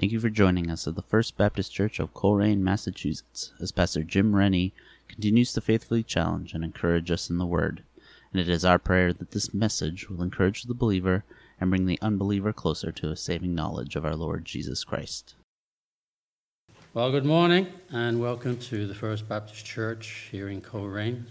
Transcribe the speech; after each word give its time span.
Thank 0.00 0.12
you 0.12 0.20
for 0.20 0.30
joining 0.30 0.70
us 0.70 0.86
at 0.86 0.94
the 0.94 1.02
First 1.02 1.36
Baptist 1.36 1.72
Church 1.72 1.98
of 1.98 2.14
Colrain, 2.14 2.62
Massachusetts, 2.62 3.52
as 3.60 3.72
Pastor 3.72 4.04
Jim 4.04 4.36
Rennie 4.36 4.72
continues 5.08 5.52
to 5.52 5.60
faithfully 5.60 6.04
challenge 6.04 6.54
and 6.54 6.62
encourage 6.62 7.10
us 7.10 7.28
in 7.28 7.38
the 7.38 7.46
Word. 7.46 7.82
And 8.30 8.40
it 8.40 8.48
is 8.48 8.64
our 8.64 8.78
prayer 8.78 9.12
that 9.12 9.32
this 9.32 9.52
message 9.52 10.08
will 10.08 10.22
encourage 10.22 10.62
the 10.62 10.74
believer 10.74 11.24
and 11.60 11.68
bring 11.68 11.86
the 11.86 11.98
unbeliever 12.00 12.52
closer 12.52 12.92
to 12.92 13.10
a 13.10 13.16
saving 13.16 13.56
knowledge 13.56 13.96
of 13.96 14.04
our 14.04 14.14
Lord 14.14 14.44
Jesus 14.44 14.84
Christ. 14.84 15.34
Well, 16.94 17.10
good 17.10 17.26
morning 17.26 17.66
and 17.90 18.20
welcome 18.20 18.56
to 18.56 18.86
the 18.86 18.94
First 18.94 19.28
Baptist 19.28 19.66
Church 19.66 20.28
here 20.30 20.48
in 20.48 20.60
Colrain, 20.60 21.26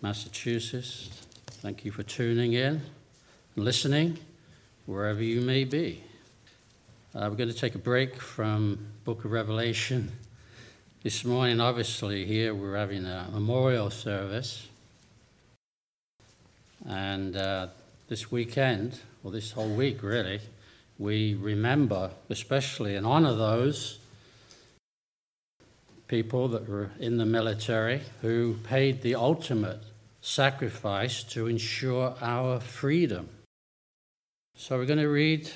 Massachusetts. 0.00 1.10
Thank 1.48 1.84
you 1.84 1.90
for 1.90 2.02
tuning 2.02 2.54
in 2.54 2.80
and 3.54 3.64
listening 3.64 4.20
wherever 4.86 5.22
you 5.22 5.42
may 5.42 5.64
be. 5.64 6.02
Uh, 7.16 7.28
we're 7.30 7.36
going 7.36 7.48
to 7.48 7.54
take 7.54 7.76
a 7.76 7.78
break 7.78 8.16
from 8.16 8.76
Book 9.04 9.24
of 9.24 9.30
Revelation 9.30 10.10
this 11.04 11.24
morning. 11.24 11.60
Obviously, 11.60 12.24
here 12.24 12.52
we're 12.52 12.76
having 12.76 13.04
a 13.04 13.28
memorial 13.32 13.88
service, 13.88 14.66
and 16.84 17.36
uh, 17.36 17.68
this 18.08 18.32
weekend, 18.32 18.98
or 19.22 19.30
this 19.30 19.52
whole 19.52 19.68
week 19.68 20.02
really, 20.02 20.40
we 20.98 21.34
remember, 21.34 22.10
especially 22.30 22.96
and 22.96 23.06
honor 23.06 23.28
of 23.28 23.38
those 23.38 24.00
people 26.08 26.48
that 26.48 26.68
were 26.68 26.90
in 26.98 27.18
the 27.18 27.26
military 27.26 28.00
who 28.22 28.56
paid 28.64 29.02
the 29.02 29.14
ultimate 29.14 29.78
sacrifice 30.20 31.22
to 31.22 31.46
ensure 31.46 32.16
our 32.20 32.58
freedom. 32.58 33.28
So 34.56 34.78
we're 34.78 34.86
going 34.86 34.98
to 34.98 35.06
read 35.06 35.48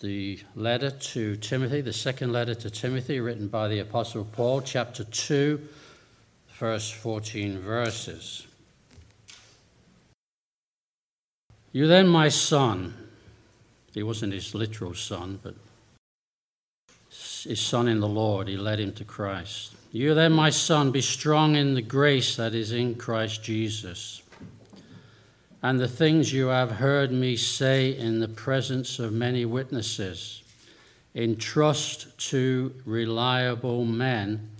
the 0.00 0.40
letter 0.56 0.90
to 0.90 1.36
Timothy, 1.36 1.80
the 1.80 1.92
second 1.92 2.32
letter 2.32 2.54
to 2.54 2.70
Timothy, 2.70 3.20
written 3.20 3.48
by 3.48 3.68
the 3.68 3.78
Apostle 3.78 4.24
Paul, 4.24 4.60
chapter 4.60 5.04
2, 5.04 5.60
first 6.48 6.94
14 6.94 7.60
verses. 7.60 8.46
You 11.72 11.86
then, 11.86 12.08
my 12.08 12.28
son, 12.28 12.94
he 13.94 14.02
wasn't 14.02 14.32
his 14.32 14.54
literal 14.54 14.94
son, 14.94 15.38
but 15.42 15.54
his 17.08 17.60
son 17.60 17.88
in 17.88 18.00
the 18.00 18.08
Lord, 18.08 18.48
he 18.48 18.56
led 18.56 18.80
him 18.80 18.92
to 18.94 19.04
Christ. 19.04 19.74
You 19.92 20.14
then, 20.14 20.32
my 20.32 20.50
son, 20.50 20.90
be 20.90 21.00
strong 21.00 21.54
in 21.54 21.74
the 21.74 21.82
grace 21.82 22.36
that 22.36 22.54
is 22.54 22.72
in 22.72 22.96
Christ 22.96 23.42
Jesus 23.42 24.22
and 25.62 25.78
the 25.78 25.88
things 25.88 26.32
you 26.32 26.48
have 26.48 26.72
heard 26.72 27.12
me 27.12 27.36
say 27.36 27.96
in 27.96 28.18
the 28.18 28.28
presence 28.28 28.98
of 28.98 29.12
many 29.12 29.44
witnesses. 29.44 30.42
Entrust 31.14 32.18
to 32.30 32.74
reliable 32.84 33.84
men 33.84 34.50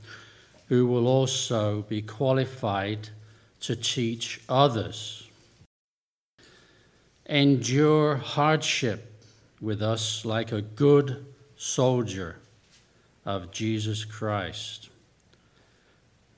who 0.68 0.86
will 0.86 1.08
also 1.08 1.82
be 1.82 2.00
qualified 2.00 3.08
to 3.60 3.74
teach 3.74 4.40
others. 4.48 5.28
Endure 7.26 8.16
hardship 8.16 9.24
with 9.60 9.82
us 9.82 10.24
like 10.24 10.52
a 10.52 10.62
good 10.62 11.24
soldier 11.56 12.36
of 13.24 13.50
Jesus 13.50 14.04
Christ. 14.04 14.88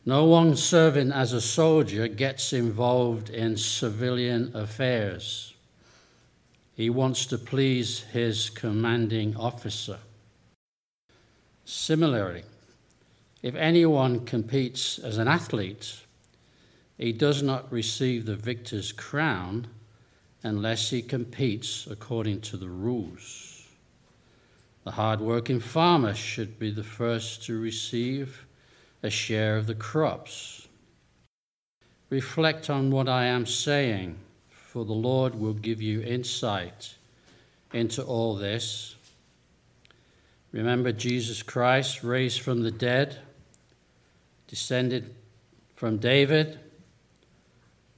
No 0.06 0.26
one 0.26 0.54
serving 0.54 1.12
as 1.12 1.32
a 1.32 1.40
soldier 1.40 2.08
gets 2.08 2.52
involved 2.52 3.30
in 3.30 3.56
civilian 3.56 4.54
affairs. 4.54 5.54
He 6.74 6.90
wants 6.90 7.24
to 7.26 7.38
please 7.38 8.00
his 8.12 8.50
commanding 8.50 9.34
officer. 9.36 9.98
Similarly, 11.64 12.42
if 13.42 13.54
anyone 13.54 14.26
competes 14.26 14.98
as 14.98 15.16
an 15.16 15.28
athlete, 15.28 16.00
he 16.98 17.12
does 17.12 17.42
not 17.42 17.72
receive 17.72 18.26
the 18.26 18.36
victor's 18.36 18.92
crown 18.92 19.68
unless 20.42 20.90
he 20.90 21.00
competes 21.00 21.86
according 21.90 22.42
to 22.42 22.58
the 22.58 22.68
rules. 22.68 23.66
The 24.84 24.90
hard-working 24.90 25.60
farmer 25.60 26.14
should 26.14 26.58
be 26.58 26.70
the 26.70 26.84
first 26.84 27.42
to 27.44 27.58
receive 27.58 28.44
a 29.04 29.10
share 29.10 29.58
of 29.58 29.66
the 29.66 29.74
crops. 29.74 30.66
Reflect 32.08 32.70
on 32.70 32.90
what 32.90 33.06
I 33.06 33.26
am 33.26 33.44
saying, 33.44 34.16
for 34.48 34.86
the 34.86 34.94
Lord 34.94 35.34
will 35.34 35.52
give 35.52 35.82
you 35.82 36.00
insight 36.00 36.94
into 37.74 38.02
all 38.02 38.34
this. 38.34 38.96
Remember 40.52 40.90
Jesus 40.90 41.42
Christ, 41.42 42.02
raised 42.02 42.40
from 42.40 42.62
the 42.62 42.70
dead, 42.70 43.18
descended 44.48 45.14
from 45.76 45.98
David. 45.98 46.58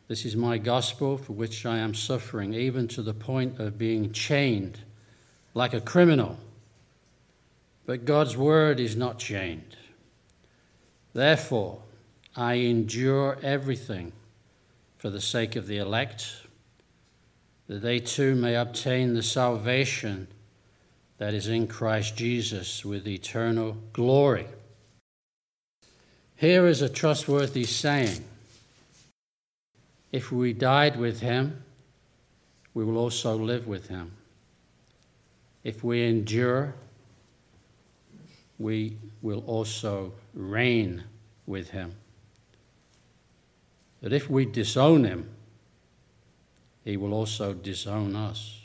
This 0.08 0.24
is 0.24 0.34
my 0.34 0.58
gospel 0.58 1.18
for 1.18 1.34
which 1.34 1.64
I 1.64 1.78
am 1.78 1.94
suffering, 1.94 2.52
even 2.52 2.88
to 2.88 3.02
the 3.02 3.14
point 3.14 3.60
of 3.60 3.78
being 3.78 4.10
chained 4.10 4.80
like 5.54 5.72
a 5.72 5.80
criminal. 5.80 6.36
But 7.84 8.06
God's 8.06 8.36
word 8.36 8.80
is 8.80 8.96
not 8.96 9.20
chained. 9.20 9.76
Therefore, 11.16 11.78
I 12.36 12.56
endure 12.56 13.38
everything 13.42 14.12
for 14.98 15.08
the 15.08 15.22
sake 15.22 15.56
of 15.56 15.66
the 15.66 15.78
elect, 15.78 16.30
that 17.68 17.80
they 17.80 18.00
too 18.00 18.34
may 18.34 18.54
obtain 18.54 19.14
the 19.14 19.22
salvation 19.22 20.28
that 21.16 21.32
is 21.32 21.48
in 21.48 21.68
Christ 21.68 22.18
Jesus 22.18 22.84
with 22.84 23.08
eternal 23.08 23.78
glory. 23.94 24.46
Here 26.36 26.66
is 26.66 26.82
a 26.82 26.88
trustworthy 26.90 27.64
saying 27.64 28.22
If 30.12 30.30
we 30.30 30.52
died 30.52 30.98
with 30.98 31.20
him, 31.20 31.64
we 32.74 32.84
will 32.84 32.98
also 32.98 33.36
live 33.38 33.66
with 33.66 33.88
him. 33.88 34.12
If 35.64 35.82
we 35.82 36.06
endure, 36.06 36.74
we 38.58 38.96
will 39.22 39.44
also 39.46 40.12
reign 40.34 41.04
with 41.46 41.70
him. 41.70 41.94
That 44.00 44.12
if 44.12 44.30
we 44.30 44.44
disown 44.44 45.04
him, 45.04 45.30
he 46.84 46.96
will 46.96 47.12
also 47.12 47.54
disown 47.54 48.14
us. 48.14 48.60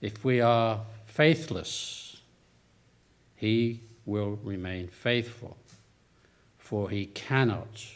If 0.00 0.24
we 0.24 0.40
are 0.40 0.80
faithless, 1.06 2.20
he 3.36 3.80
will 4.06 4.38
remain 4.42 4.88
faithful, 4.88 5.56
for 6.56 6.90
he 6.90 7.06
cannot 7.06 7.86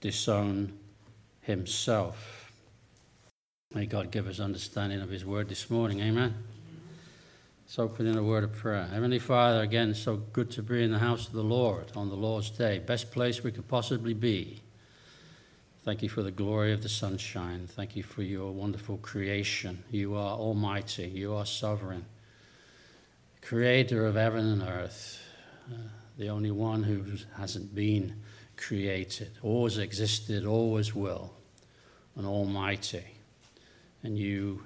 disown 0.00 0.72
himself. 1.40 2.52
May 3.74 3.86
God 3.86 4.10
give 4.10 4.26
us 4.26 4.40
understanding 4.40 5.00
of 5.00 5.10
his 5.10 5.24
word 5.24 5.48
this 5.48 5.70
morning. 5.70 6.00
Amen. 6.00 6.34
So 7.70 7.86
put 7.86 8.06
in 8.06 8.16
a 8.16 8.22
word 8.22 8.44
of 8.44 8.54
prayer. 8.54 8.86
Heavenly 8.86 9.18
Father, 9.18 9.60
again, 9.60 9.92
so 9.92 10.16
good 10.16 10.50
to 10.52 10.62
be 10.62 10.82
in 10.82 10.90
the 10.90 11.00
house 11.00 11.26
of 11.26 11.34
the 11.34 11.42
Lord 11.42 11.92
on 11.94 12.08
the 12.08 12.16
Lord's 12.16 12.48
day. 12.48 12.78
Best 12.78 13.10
place 13.10 13.44
we 13.44 13.52
could 13.52 13.68
possibly 13.68 14.14
be. 14.14 14.62
Thank 15.84 16.02
you 16.02 16.08
for 16.08 16.22
the 16.22 16.30
glory 16.30 16.72
of 16.72 16.82
the 16.82 16.88
sunshine. 16.88 17.66
Thank 17.66 17.94
you 17.94 18.02
for 18.02 18.22
your 18.22 18.52
wonderful 18.52 18.96
creation. 18.96 19.84
You 19.90 20.14
are 20.14 20.38
almighty. 20.38 21.08
You 21.08 21.34
are 21.34 21.44
sovereign. 21.44 22.06
Creator 23.42 24.06
of 24.06 24.14
heaven 24.14 24.46
and 24.46 24.62
earth. 24.62 25.20
Uh, 25.70 25.76
the 26.16 26.30
only 26.30 26.50
one 26.50 26.84
who 26.84 27.04
hasn't 27.36 27.74
been 27.74 28.22
created. 28.56 29.32
Always 29.42 29.76
existed, 29.76 30.46
always 30.46 30.94
will. 30.94 31.34
And 32.16 32.26
almighty. 32.26 33.04
And 34.02 34.16
you 34.16 34.62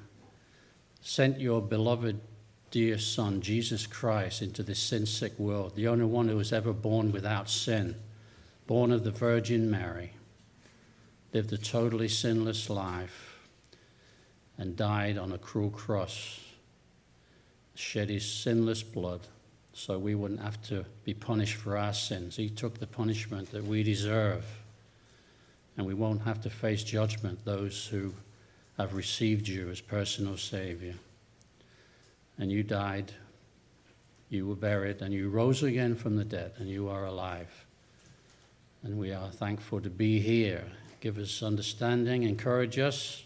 sent 1.01 1.41
your 1.41 1.61
beloved 1.61 2.21
dear 2.72 2.99
Son, 2.99 3.43
Jesus 3.43 3.87
Christ, 3.87 4.41
into 4.41 4.62
this 4.62 4.79
sin 4.79 5.05
sick 5.05 5.38
world, 5.38 5.76
the 5.76 5.87
only 5.87 6.06
one 6.06 6.26
who 6.26 6.38
was 6.38 6.55
ever 6.55 6.73
born 6.73 7.12
without 7.12 7.50
sin, 7.50 7.94
born 8.67 8.91
of 8.91 9.05
the 9.05 9.11
Virgin 9.11 9.70
Mary, 9.70 10.14
lived 11.35 11.52
a 11.52 11.58
totally 11.58 12.08
sinless 12.08 12.70
life, 12.70 13.37
and 14.56 14.75
died 14.75 15.19
on 15.19 15.32
a 15.32 15.38
cruel 15.38 15.69
cross, 15.69 16.41
shed 17.75 18.08
his 18.08 18.25
sinless 18.25 18.82
blood 18.82 19.20
so 19.75 19.99
we 19.99 20.14
wouldn't 20.14 20.41
have 20.41 20.61
to 20.62 20.87
be 21.05 21.12
punished 21.12 21.56
for 21.56 21.76
our 21.76 21.93
sins. 21.93 22.37
He 22.37 22.49
took 22.49 22.79
the 22.79 22.87
punishment 22.87 23.50
that 23.52 23.64
we 23.64 23.82
deserve, 23.82 24.47
and 25.76 25.87
we 25.87 25.94
won't 25.94 26.23
have 26.23 26.41
to 26.41 26.50
face 26.50 26.85
judgment, 26.85 27.44
those 27.44 27.87
who 27.87 28.14
have 28.79 28.94
received 28.94 29.47
you 29.47 29.69
as 29.69 29.82
personal 29.82 30.38
Savior 30.38 30.94
and 32.38 32.50
you 32.50 32.62
died, 32.62 33.12
you 34.29 34.46
were 34.46 34.56
buried, 34.56 35.02
and 35.02 35.12
you 35.12 35.29
rose 35.29 35.62
again 35.62 35.94
from 35.94 36.17
the 36.17 36.25
dead, 36.25 36.52
and 36.58 36.69
you 36.69 36.88
are 36.88 37.05
alive. 37.05 37.67
And 38.82 38.99
we 38.99 39.12
are 39.12 39.31
thankful 39.31 39.81
to 39.81 39.90
be 39.90 40.19
here. 40.20 40.64
Give 41.00 41.19
us 41.19 41.43
understanding, 41.43 42.23
encourage 42.23 42.79
us, 42.79 43.25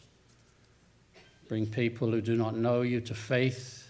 bring 1.49 1.67
people 1.67 2.11
who 2.11 2.21
do 2.21 2.37
not 2.37 2.57
know 2.57 2.83
you 2.83 3.01
to 3.03 3.15
faith. 3.15 3.85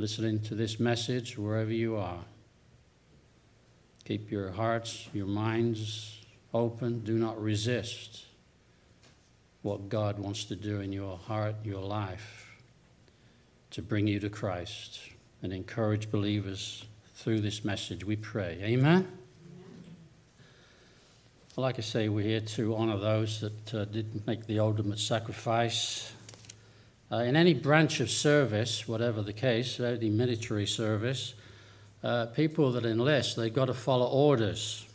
listening 0.00 0.40
to 0.40 0.54
this 0.54 0.80
message 0.80 1.36
wherever 1.36 1.70
you 1.70 1.94
are. 1.94 2.24
Keep 4.06 4.30
your 4.30 4.50
hearts, 4.50 5.06
your 5.12 5.26
minds 5.26 6.24
open. 6.54 7.00
Do 7.00 7.18
not 7.18 7.38
resist 7.40 8.24
what 9.60 9.90
God 9.90 10.18
wants 10.18 10.46
to 10.46 10.56
do 10.56 10.80
in 10.80 10.90
your 10.90 11.18
heart, 11.18 11.54
your 11.64 11.82
life, 11.82 12.39
to 13.70 13.82
bring 13.82 14.06
you 14.06 14.18
to 14.20 14.28
Christ 14.28 15.00
and 15.42 15.52
encourage 15.52 16.10
believers 16.10 16.84
through 17.14 17.40
this 17.40 17.64
message. 17.64 18.04
We 18.04 18.16
pray. 18.16 18.58
Amen. 18.62 19.06
Like 21.56 21.78
I 21.78 21.82
say, 21.82 22.08
we're 22.08 22.24
here 22.24 22.40
to 22.40 22.74
honor 22.76 22.96
those 22.96 23.40
that 23.40 23.74
uh, 23.74 23.84
did 23.84 24.26
make 24.26 24.46
the 24.46 24.60
ultimate 24.60 24.98
sacrifice. 24.98 26.12
Uh, 27.12 27.18
in 27.18 27.36
any 27.36 27.54
branch 27.54 28.00
of 28.00 28.10
service, 28.10 28.88
whatever 28.88 29.20
the 29.20 29.32
case, 29.32 29.78
any 29.78 30.10
military 30.10 30.66
service, 30.66 31.34
uh, 32.02 32.26
people 32.26 32.72
that 32.72 32.86
enlist, 32.86 33.36
they've 33.36 33.52
got 33.52 33.66
to 33.66 33.74
follow 33.74 34.06
orders. 34.06 34.86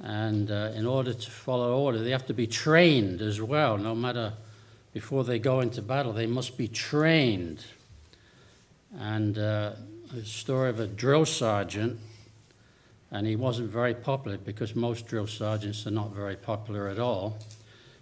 And 0.00 0.50
uh, 0.50 0.72
in 0.74 0.84
order 0.84 1.14
to 1.14 1.30
follow 1.30 1.78
order, 1.78 1.98
they 2.02 2.10
have 2.10 2.26
to 2.26 2.34
be 2.34 2.46
trained 2.46 3.22
as 3.22 3.40
well. 3.40 3.78
No 3.78 3.94
matter 3.94 4.34
before 4.94 5.24
they 5.24 5.38
go 5.38 5.60
into 5.60 5.82
battle, 5.82 6.14
they 6.14 6.26
must 6.26 6.56
be 6.56 6.66
trained. 6.66 7.62
And 8.98 9.36
uh, 9.36 9.72
a 10.16 10.24
story 10.24 10.70
of 10.70 10.80
a 10.80 10.86
drill 10.86 11.26
sergeant, 11.26 12.00
and 13.10 13.26
he 13.26 13.36
wasn't 13.36 13.70
very 13.70 13.92
popular 13.94 14.38
because 14.38 14.74
most 14.74 15.06
drill 15.06 15.26
sergeants 15.26 15.86
are 15.86 15.90
not 15.90 16.14
very 16.14 16.36
popular 16.36 16.88
at 16.88 16.98
all. 16.98 17.36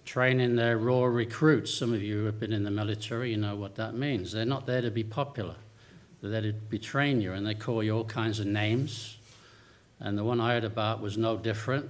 Training 0.04 0.54
their 0.54 0.78
raw 0.78 1.04
recruits. 1.04 1.74
Some 1.74 1.92
of 1.92 2.02
you 2.02 2.24
have 2.26 2.38
been 2.38 2.52
in 2.52 2.62
the 2.62 2.70
military, 2.70 3.32
you 3.32 3.36
know 3.36 3.56
what 3.56 3.74
that 3.74 3.94
means. 3.94 4.30
They're 4.30 4.44
not 4.44 4.66
there 4.66 4.82
to 4.82 4.90
be 4.90 5.02
popular. 5.02 5.56
They're 6.20 6.30
there 6.30 6.42
to 6.42 6.52
be 6.52 6.78
train 6.78 7.20
you, 7.20 7.32
and 7.32 7.44
they 7.44 7.54
call 7.54 7.82
you 7.82 7.96
all 7.96 8.04
kinds 8.04 8.38
of 8.38 8.46
names 8.46 9.16
and 10.02 10.18
the 10.18 10.24
one 10.24 10.40
I 10.40 10.54
heard 10.54 10.64
about 10.64 11.00
was 11.00 11.16
no 11.16 11.36
different. 11.36 11.88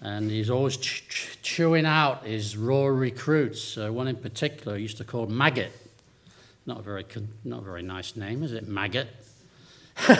And 0.00 0.30
he's 0.30 0.50
always 0.50 0.76
ch- 0.76 1.04
ch- 1.08 1.38
chewing 1.42 1.86
out 1.86 2.24
his 2.24 2.56
raw 2.56 2.86
recruits. 2.86 3.78
Uh, 3.78 3.90
one 3.92 4.08
in 4.08 4.16
particular 4.16 4.76
he 4.76 4.82
used 4.82 4.98
to 4.98 5.04
call 5.04 5.26
Maggot. 5.26 5.72
Not 6.66 6.80
a 6.80 6.82
very, 6.82 7.04
con- 7.04 7.28
not 7.44 7.60
a 7.60 7.64
very 7.64 7.82
nice 7.82 8.16
name, 8.16 8.42
is 8.42 8.52
it? 8.52 8.68
Maggot. 8.68 9.08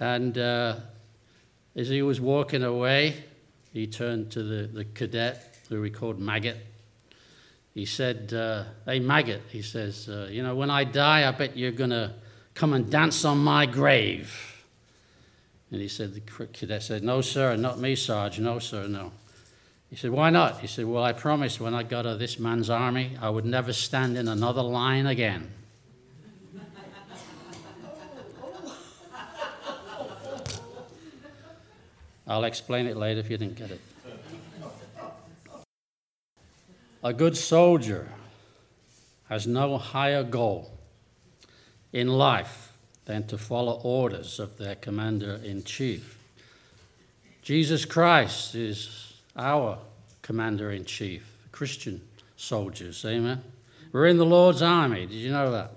and 0.00 0.38
uh, 0.38 0.76
as 1.74 1.88
he 1.88 2.02
was 2.02 2.20
walking 2.20 2.62
away, 2.62 3.24
he 3.72 3.86
turned 3.86 4.30
to 4.32 4.42
the, 4.42 4.66
the 4.66 4.84
cadet 4.84 5.56
who 5.68 5.82
he 5.82 5.90
called 5.90 6.20
Maggot. 6.20 6.58
He 7.74 7.86
said, 7.86 8.32
uh, 8.34 8.64
Hey, 8.84 9.00
Maggot, 9.00 9.42
he 9.48 9.62
says, 9.62 10.08
uh, 10.08 10.28
You 10.30 10.42
know, 10.42 10.54
when 10.54 10.70
I 10.70 10.84
die, 10.84 11.26
I 11.26 11.30
bet 11.32 11.56
you're 11.56 11.72
going 11.72 11.90
to 11.90 12.12
come 12.54 12.74
and 12.74 12.90
dance 12.90 13.24
on 13.24 13.38
my 13.38 13.66
grave. 13.66 14.51
And 15.72 15.80
he 15.80 15.88
said, 15.88 16.12
the 16.12 16.20
cadet 16.20 16.82
said, 16.82 17.02
No, 17.02 17.22
sir, 17.22 17.56
not 17.56 17.78
me, 17.80 17.96
Sarge. 17.96 18.38
No, 18.38 18.58
sir, 18.58 18.86
no. 18.86 19.10
He 19.88 19.96
said, 19.96 20.10
Why 20.10 20.28
not? 20.28 20.60
He 20.60 20.66
said, 20.66 20.84
Well, 20.84 21.02
I 21.02 21.14
promised 21.14 21.60
when 21.60 21.72
I 21.72 21.82
got 21.82 22.00
out 22.00 22.12
of 22.12 22.18
this 22.18 22.38
man's 22.38 22.68
army, 22.68 23.16
I 23.18 23.30
would 23.30 23.46
never 23.46 23.72
stand 23.72 24.18
in 24.18 24.28
another 24.28 24.60
line 24.60 25.06
again. 25.06 25.50
I'll 32.26 32.44
explain 32.44 32.86
it 32.86 32.98
later 32.98 33.20
if 33.20 33.30
you 33.30 33.38
didn't 33.38 33.56
get 33.56 33.70
it. 33.70 33.80
A 37.02 37.14
good 37.14 37.36
soldier 37.36 38.08
has 39.30 39.46
no 39.46 39.78
higher 39.78 40.22
goal 40.22 40.70
in 41.94 42.08
life 42.08 42.71
than 43.04 43.26
to 43.26 43.38
follow 43.38 43.80
orders 43.82 44.38
of 44.38 44.58
their 44.58 44.74
commander 44.74 45.40
in 45.44 45.64
chief. 45.64 46.18
Jesus 47.42 47.84
Christ 47.84 48.54
is 48.54 49.14
our 49.36 49.78
commander 50.22 50.70
in 50.70 50.84
chief, 50.84 51.36
Christian 51.50 52.00
soldiers, 52.36 53.04
amen. 53.04 53.42
We're 53.90 54.06
in 54.06 54.18
the 54.18 54.26
Lord's 54.26 54.62
army. 54.62 55.06
Did 55.06 55.16
you 55.16 55.32
know 55.32 55.50
that? 55.50 55.72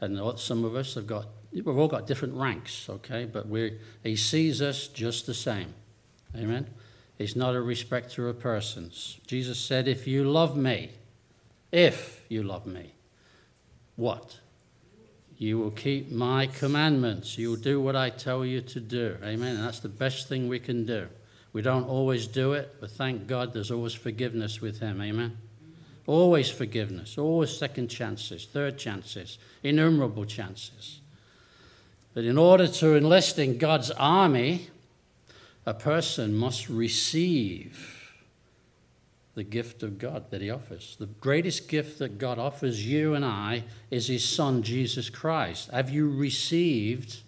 And 0.00 0.38
some 0.38 0.64
of 0.64 0.74
us 0.74 0.94
have 0.94 1.06
got, 1.06 1.26
we've 1.52 1.66
all 1.68 1.88
got 1.88 2.06
different 2.06 2.34
ranks, 2.34 2.88
okay, 2.88 3.24
but 3.24 3.48
we 3.48 3.78
he 4.02 4.16
sees 4.16 4.62
us 4.62 4.88
just 4.88 5.26
the 5.26 5.34
same, 5.34 5.74
amen. 6.36 6.68
He's 7.18 7.36
not 7.36 7.54
a 7.54 7.60
respecter 7.60 8.28
of 8.28 8.40
persons. 8.40 9.18
Jesus 9.26 9.58
said, 9.58 9.86
If 9.86 10.08
you 10.08 10.24
love 10.24 10.56
me, 10.56 10.90
if 11.70 12.24
you 12.28 12.42
love 12.42 12.66
me, 12.66 12.94
what? 13.96 14.38
You 15.42 15.58
will 15.58 15.72
keep 15.72 16.12
my 16.12 16.46
commandments. 16.46 17.36
You 17.36 17.50
will 17.50 17.56
do 17.56 17.80
what 17.80 17.96
I 17.96 18.10
tell 18.10 18.46
you 18.46 18.60
to 18.60 18.80
do. 18.80 19.16
Amen. 19.24 19.56
And 19.56 19.64
that's 19.64 19.80
the 19.80 19.88
best 19.88 20.28
thing 20.28 20.48
we 20.48 20.60
can 20.60 20.86
do. 20.86 21.08
We 21.52 21.62
don't 21.62 21.88
always 21.88 22.28
do 22.28 22.52
it, 22.52 22.76
but 22.80 22.92
thank 22.92 23.26
God 23.26 23.52
there's 23.52 23.72
always 23.72 23.92
forgiveness 23.92 24.60
with 24.60 24.78
Him. 24.78 25.02
Amen. 25.02 25.36
Always 26.06 26.48
forgiveness, 26.48 27.18
always 27.18 27.56
second 27.56 27.88
chances, 27.88 28.46
third 28.46 28.78
chances, 28.78 29.38
innumerable 29.64 30.24
chances. 30.24 31.00
But 32.14 32.24
in 32.24 32.38
order 32.38 32.68
to 32.68 32.96
enlist 32.96 33.38
in 33.38 33.58
God's 33.58 33.90
army, 33.90 34.68
a 35.66 35.74
person 35.74 36.34
must 36.34 36.68
receive 36.68 37.91
the 39.34 39.44
gift 39.44 39.82
of 39.82 39.98
God 39.98 40.30
that 40.30 40.40
He 40.40 40.50
offers. 40.50 40.96
The 40.98 41.06
greatest 41.06 41.68
gift 41.68 41.98
that 41.98 42.18
God 42.18 42.38
offers 42.38 42.86
you 42.86 43.14
and 43.14 43.24
I 43.24 43.64
is 43.90 44.08
His 44.08 44.24
Son, 44.24 44.62
Jesus 44.62 45.08
Christ. 45.08 45.70
Have 45.70 45.90
you 45.90 46.10
received 46.10 47.20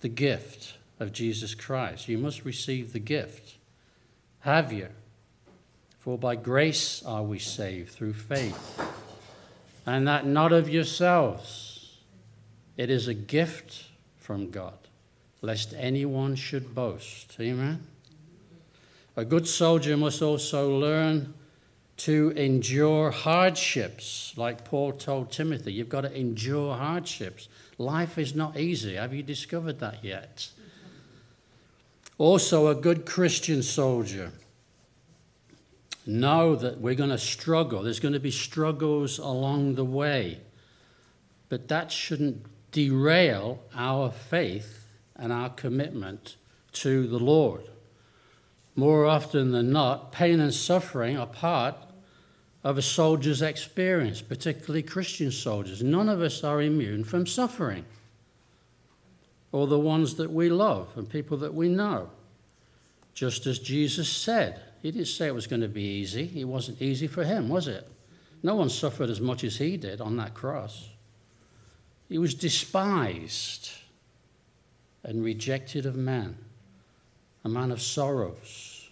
the 0.00 0.08
gift 0.08 0.74
of 0.98 1.12
Jesus 1.12 1.54
Christ? 1.54 2.08
You 2.08 2.18
must 2.18 2.44
receive 2.44 2.92
the 2.92 2.98
gift. 2.98 3.56
Have 4.40 4.72
you? 4.72 4.88
For 5.98 6.18
by 6.18 6.34
grace 6.34 7.02
are 7.04 7.22
we 7.22 7.38
saved 7.38 7.92
through 7.92 8.14
faith, 8.14 8.82
and 9.86 10.08
that 10.08 10.26
not 10.26 10.52
of 10.52 10.68
yourselves. 10.68 11.98
It 12.76 12.90
is 12.90 13.06
a 13.06 13.14
gift 13.14 13.84
from 14.16 14.50
God, 14.50 14.78
lest 15.42 15.74
anyone 15.76 16.34
should 16.34 16.74
boast. 16.74 17.36
Amen. 17.38 17.86
A 19.16 19.24
good 19.24 19.46
soldier 19.46 19.96
must 19.96 20.22
also 20.22 20.78
learn 20.78 21.34
to 21.98 22.30
endure 22.30 23.10
hardships, 23.10 24.32
like 24.36 24.64
Paul 24.64 24.92
told 24.92 25.30
Timothy. 25.30 25.74
You've 25.74 25.90
got 25.90 26.00
to 26.02 26.18
endure 26.18 26.74
hardships. 26.74 27.48
Life 27.76 28.16
is 28.16 28.34
not 28.34 28.58
easy. 28.58 28.94
Have 28.94 29.12
you 29.12 29.22
discovered 29.22 29.80
that 29.80 30.02
yet? 30.02 30.48
Also, 32.16 32.68
a 32.68 32.74
good 32.74 33.04
Christian 33.04 33.62
soldier. 33.62 34.32
Know 36.06 36.56
that 36.56 36.80
we're 36.80 36.94
going 36.94 37.10
to 37.10 37.18
struggle. 37.18 37.82
There's 37.82 38.00
going 38.00 38.14
to 38.14 38.20
be 38.20 38.30
struggles 38.30 39.18
along 39.18 39.74
the 39.74 39.84
way. 39.84 40.40
But 41.50 41.68
that 41.68 41.92
shouldn't 41.92 42.46
derail 42.72 43.60
our 43.74 44.10
faith 44.10 44.88
and 45.14 45.32
our 45.32 45.50
commitment 45.50 46.36
to 46.72 47.06
the 47.06 47.18
Lord 47.18 47.68
more 48.74 49.04
often 49.04 49.52
than 49.52 49.70
not, 49.72 50.12
pain 50.12 50.40
and 50.40 50.52
suffering 50.52 51.18
are 51.18 51.26
part 51.26 51.76
of 52.64 52.78
a 52.78 52.82
soldier's 52.82 53.42
experience, 53.42 54.22
particularly 54.22 54.82
Christian 54.82 55.30
soldiers. 55.30 55.82
None 55.82 56.08
of 56.08 56.22
us 56.22 56.42
are 56.44 56.62
immune 56.62 57.04
from 57.04 57.26
suffering, 57.26 57.84
or 59.50 59.66
the 59.66 59.78
ones 59.78 60.14
that 60.14 60.30
we 60.30 60.48
love 60.48 60.92
and 60.96 61.08
people 61.08 61.36
that 61.38 61.54
we 61.54 61.68
know. 61.68 62.10
Just 63.14 63.46
as 63.46 63.58
Jesus 63.58 64.08
said, 64.08 64.62
He 64.80 64.90
didn't 64.90 65.08
say 65.08 65.26
it 65.26 65.34
was 65.34 65.46
going 65.46 65.60
to 65.60 65.68
be 65.68 65.82
easy. 65.82 66.32
It 66.34 66.44
wasn't 66.44 66.80
easy 66.80 67.06
for 67.06 67.24
Him, 67.24 67.48
was 67.48 67.68
it? 67.68 67.86
No 68.42 68.54
one 68.54 68.70
suffered 68.70 69.10
as 69.10 69.20
much 69.20 69.44
as 69.44 69.56
He 69.56 69.76
did 69.76 70.00
on 70.00 70.16
that 70.16 70.34
cross. 70.34 70.88
He 72.08 72.16
was 72.18 72.34
despised 72.34 73.70
and 75.04 75.22
rejected 75.22 75.84
of 75.84 75.96
men 75.96 76.36
a 77.44 77.48
man 77.48 77.70
of 77.70 77.82
sorrows 77.82 78.90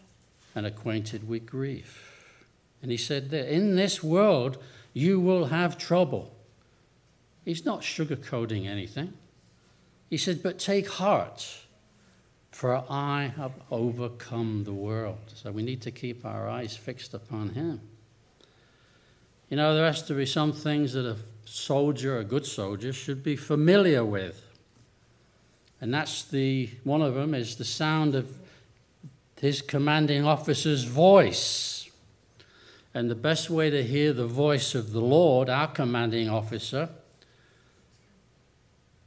and 0.55 0.67
acquainted 0.67 1.29
with 1.29 1.47
grief. 1.47 2.35
And 2.83 2.91
he 2.91 2.97
said 2.97 3.31
that 3.31 3.53
in 3.53 3.77
this 3.77 4.03
world 4.03 4.59
you 4.93 5.21
will 5.21 5.47
have 5.47 5.79
trouble. 5.79 6.35
He's 7.45 7.65
not 7.65 7.81
sugarcoating 7.81 8.67
anything. 8.67 9.13
He 10.09 10.17
said, 10.17 10.43
But 10.43 10.59
take 10.59 10.89
heart, 10.89 11.47
for 12.51 12.85
I 12.91 13.33
have 13.37 13.53
overcome 13.71 14.65
the 14.65 14.73
world. 14.73 15.19
So 15.35 15.53
we 15.53 15.63
need 15.63 15.81
to 15.83 15.91
keep 15.91 16.25
our 16.25 16.49
eyes 16.49 16.77
fixed 16.77 17.15
upon 17.15 17.51
him. 17.51 17.81
You 19.49 19.57
know, 19.57 19.75
there 19.75 19.87
has 19.87 20.03
to 20.05 20.15
be 20.15 20.27
some 20.27 20.53
things 20.53 20.93
that 20.93 21.07
a 21.07 21.17
soldier, 21.45 22.19
a 22.19 22.25
good 22.25 22.47
soldier, 22.47 22.93
should 22.93 23.23
be 23.23 23.37
familiar 23.37 24.05
with. 24.05 24.45
And 25.81 25.93
that's 25.95 26.25
the 26.25 26.69
one 26.85 27.03
of 27.03 27.15
them 27.15 27.35
is 27.35 27.57
the 27.57 27.65
sound 27.65 28.15
of 28.15 28.31
his 29.41 29.63
commanding 29.63 30.27
officer's 30.27 30.85
voice. 30.85 31.89
And 32.93 33.09
the 33.09 33.15
best 33.15 33.49
way 33.49 33.71
to 33.71 33.83
hear 33.83 34.13
the 34.13 34.27
voice 34.27 34.75
of 34.75 34.93
the 34.93 35.01
Lord, 35.01 35.49
our 35.49 35.69
commanding 35.69 36.29
officer, 36.29 36.91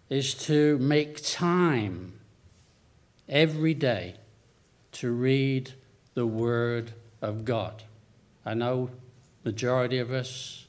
is 0.09 0.33
to 0.33 0.77
make 0.79 1.21
time 1.23 2.13
every 3.27 3.73
day 3.73 4.15
to 4.93 5.11
read 5.11 5.73
the 6.13 6.25
Word 6.25 6.93
of 7.21 7.45
God. 7.45 7.83
I 8.45 8.53
know 8.53 8.89
majority 9.43 9.99
of 9.99 10.11
us 10.11 10.65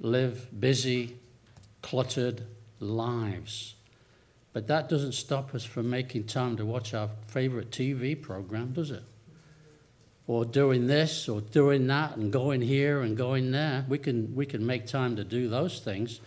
live 0.00 0.48
busy, 0.58 1.16
cluttered 1.80 2.42
lives. 2.80 3.75
But 4.56 4.68
that 4.68 4.88
doesn't 4.88 5.12
stop 5.12 5.54
us 5.54 5.64
from 5.64 5.90
making 5.90 6.24
time 6.24 6.56
to 6.56 6.64
watch 6.64 6.94
our 6.94 7.10
favorite 7.26 7.70
TV 7.70 8.18
program, 8.18 8.72
does 8.72 8.90
it? 8.90 9.02
Or 10.26 10.46
doing 10.46 10.86
this 10.86 11.28
or 11.28 11.42
doing 11.42 11.86
that 11.88 12.16
and 12.16 12.32
going 12.32 12.62
here 12.62 13.02
and 13.02 13.18
going 13.18 13.50
there. 13.50 13.84
We 13.86 13.98
can, 13.98 14.34
we 14.34 14.46
can 14.46 14.64
make 14.64 14.86
time 14.86 15.14
to 15.16 15.24
do 15.24 15.50
those 15.50 15.80
things. 15.80 16.20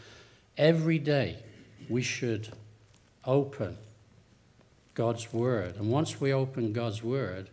Every 0.60 1.00
day 1.00 1.40
we 1.90 2.04
should 2.04 2.50
open 3.26 3.80
God's 4.94 5.34
Word. 5.34 5.78
And 5.78 5.90
once 5.90 6.22
we 6.22 6.32
open 6.32 6.72
God's 6.72 7.04
Word, 7.04 7.50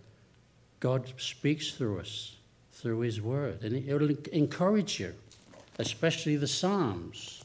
God 0.81 1.11
speaks 1.17 1.71
through 1.71 2.01
us, 2.01 2.37
through 2.73 3.01
His 3.01 3.19
Word. 3.23 3.65
And 3.65 3.75
it 3.89 3.95
will 3.95 4.15
encourage 4.31 5.01
you, 5.01 5.15
especially 5.79 6.37
the 6.37 6.47
Psalms. 6.47 7.43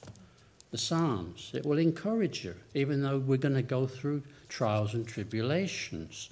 The 0.72 0.78
Psalms. 0.78 1.52
It 1.54 1.66
will 1.66 1.78
encourage 1.78 2.46
you, 2.46 2.56
even 2.74 3.04
though 3.04 3.20
we're 3.20 3.38
going 3.38 3.56
to 3.56 3.62
go 3.62 3.86
through 3.88 4.24
trials 4.48 4.94
and 4.94 5.06
tribulations. 5.06 6.30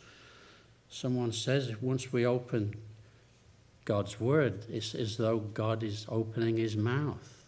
Someone 0.90 1.34
says 1.34 1.82
once 1.82 2.12
we 2.12 2.26
open 2.26 2.76
God's 3.84 4.20
Word, 4.20 4.66
it's 4.70 4.96
as 4.96 5.18
though 5.18 5.40
God 5.40 5.84
is 5.84 6.06
opening 6.08 6.56
His 6.56 6.78
mouth. 6.78 7.46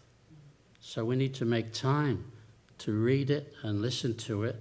So 0.80 1.04
we 1.04 1.16
need 1.16 1.34
to 1.34 1.44
make 1.44 1.72
time 1.72 2.30
to 2.78 2.92
read 2.92 3.30
it 3.30 3.54
and 3.62 3.80
listen 3.80 4.14
to 4.16 4.44
it 4.44 4.60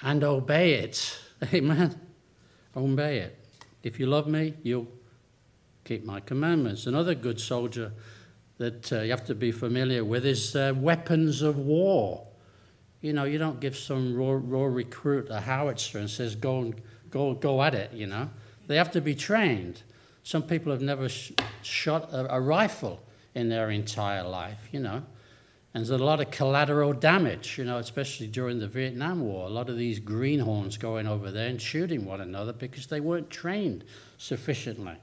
and 0.00 0.24
obey 0.24 0.74
it. 0.74 1.18
Amen. 1.52 2.00
Obey 2.76 3.18
it. 3.18 3.38
If 3.82 4.00
you 4.00 4.06
love 4.06 4.26
me, 4.26 4.54
you'll 4.62 4.88
keep 5.84 6.04
my 6.04 6.20
commandments. 6.20 6.86
Another 6.86 7.14
good 7.14 7.38
soldier 7.38 7.92
that 8.58 8.92
uh, 8.92 9.00
you 9.00 9.10
have 9.10 9.24
to 9.26 9.34
be 9.34 9.52
familiar 9.52 10.04
with 10.04 10.24
is 10.24 10.54
uh, 10.54 10.72
weapons 10.76 11.42
of 11.42 11.58
war. 11.58 12.26
You 13.00 13.12
know, 13.12 13.24
you 13.24 13.38
don't 13.38 13.60
give 13.60 13.76
some 13.76 14.16
raw, 14.16 14.38
raw 14.40 14.64
recruit 14.64 15.28
a 15.30 15.40
howitzer 15.40 15.98
and 15.98 16.08
says, 16.08 16.34
go, 16.34 16.60
and, 16.60 16.80
go, 17.10 17.34
go 17.34 17.62
at 17.62 17.74
it, 17.74 17.92
you 17.92 18.06
know. 18.06 18.30
They 18.66 18.76
have 18.76 18.90
to 18.92 19.00
be 19.00 19.14
trained. 19.14 19.82
Some 20.22 20.42
people 20.42 20.72
have 20.72 20.80
never 20.80 21.08
sh- 21.08 21.32
shot 21.62 22.12
a, 22.12 22.36
a 22.36 22.40
rifle 22.40 23.02
in 23.34 23.48
their 23.48 23.70
entire 23.70 24.22
life, 24.22 24.68
you 24.72 24.80
know. 24.80 25.02
And 25.74 25.84
there's 25.84 25.90
a 25.90 26.02
lot 26.02 26.20
of 26.20 26.30
collateral 26.30 26.92
damage, 26.92 27.58
you 27.58 27.64
know, 27.64 27.78
especially 27.78 28.28
during 28.28 28.60
the 28.60 28.68
Vietnam 28.68 29.20
War. 29.20 29.46
A 29.46 29.50
lot 29.50 29.68
of 29.68 29.76
these 29.76 29.98
greenhorns 29.98 30.78
going 30.78 31.08
over 31.08 31.32
there 31.32 31.48
and 31.48 31.60
shooting 31.60 32.04
one 32.04 32.20
another 32.20 32.52
because 32.52 32.86
they 32.86 33.00
weren't 33.00 33.28
trained 33.28 33.84
sufficiently. 34.16 34.94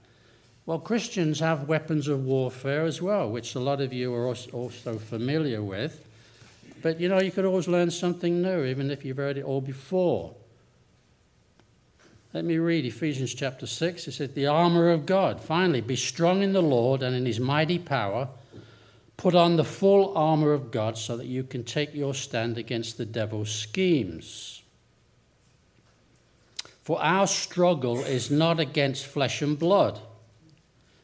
Well, 0.65 0.79
Christians 0.79 1.39
have 1.39 1.67
weapons 1.67 2.07
of 2.07 2.25
warfare 2.25 2.85
as 2.85 3.01
well, 3.01 3.29
which 3.29 3.55
a 3.55 3.59
lot 3.59 3.81
of 3.81 3.91
you 3.91 4.13
are 4.13 4.27
also 4.27 4.97
familiar 4.97 5.61
with. 5.61 6.05
But 6.81 6.99
you 6.99 7.09
know, 7.09 7.19
you 7.19 7.31
could 7.31 7.45
always 7.45 7.67
learn 7.67 7.91
something 7.91 8.41
new, 8.41 8.63
even 8.65 8.91
if 8.91 9.03
you've 9.03 9.17
heard 9.17 9.37
it 9.37 9.43
all 9.43 9.61
before. 9.61 10.33
Let 12.33 12.45
me 12.45 12.57
read 12.57 12.85
Ephesians 12.85 13.33
chapter 13.33 13.67
6. 13.67 14.07
It 14.07 14.11
says, 14.13 14.31
The 14.31 14.47
armor 14.47 14.89
of 14.89 15.05
God. 15.05 15.41
Finally, 15.41 15.81
be 15.81 15.97
strong 15.97 16.41
in 16.41 16.53
the 16.53 16.61
Lord 16.61 17.03
and 17.03 17.15
in 17.15 17.25
his 17.25 17.39
mighty 17.39 17.77
power. 17.77 18.29
Put 19.17 19.35
on 19.35 19.57
the 19.57 19.65
full 19.65 20.17
armor 20.17 20.53
of 20.53 20.71
God 20.71 20.97
so 20.97 21.17
that 21.17 21.27
you 21.27 21.43
can 21.43 21.63
take 21.63 21.93
your 21.93 22.13
stand 22.13 22.57
against 22.57 22.97
the 22.97 23.05
devil's 23.05 23.51
schemes. 23.51 24.63
For 26.83 27.01
our 27.01 27.27
struggle 27.27 27.99
is 27.99 28.31
not 28.31 28.59
against 28.59 29.05
flesh 29.05 29.41
and 29.41 29.59
blood, 29.59 29.99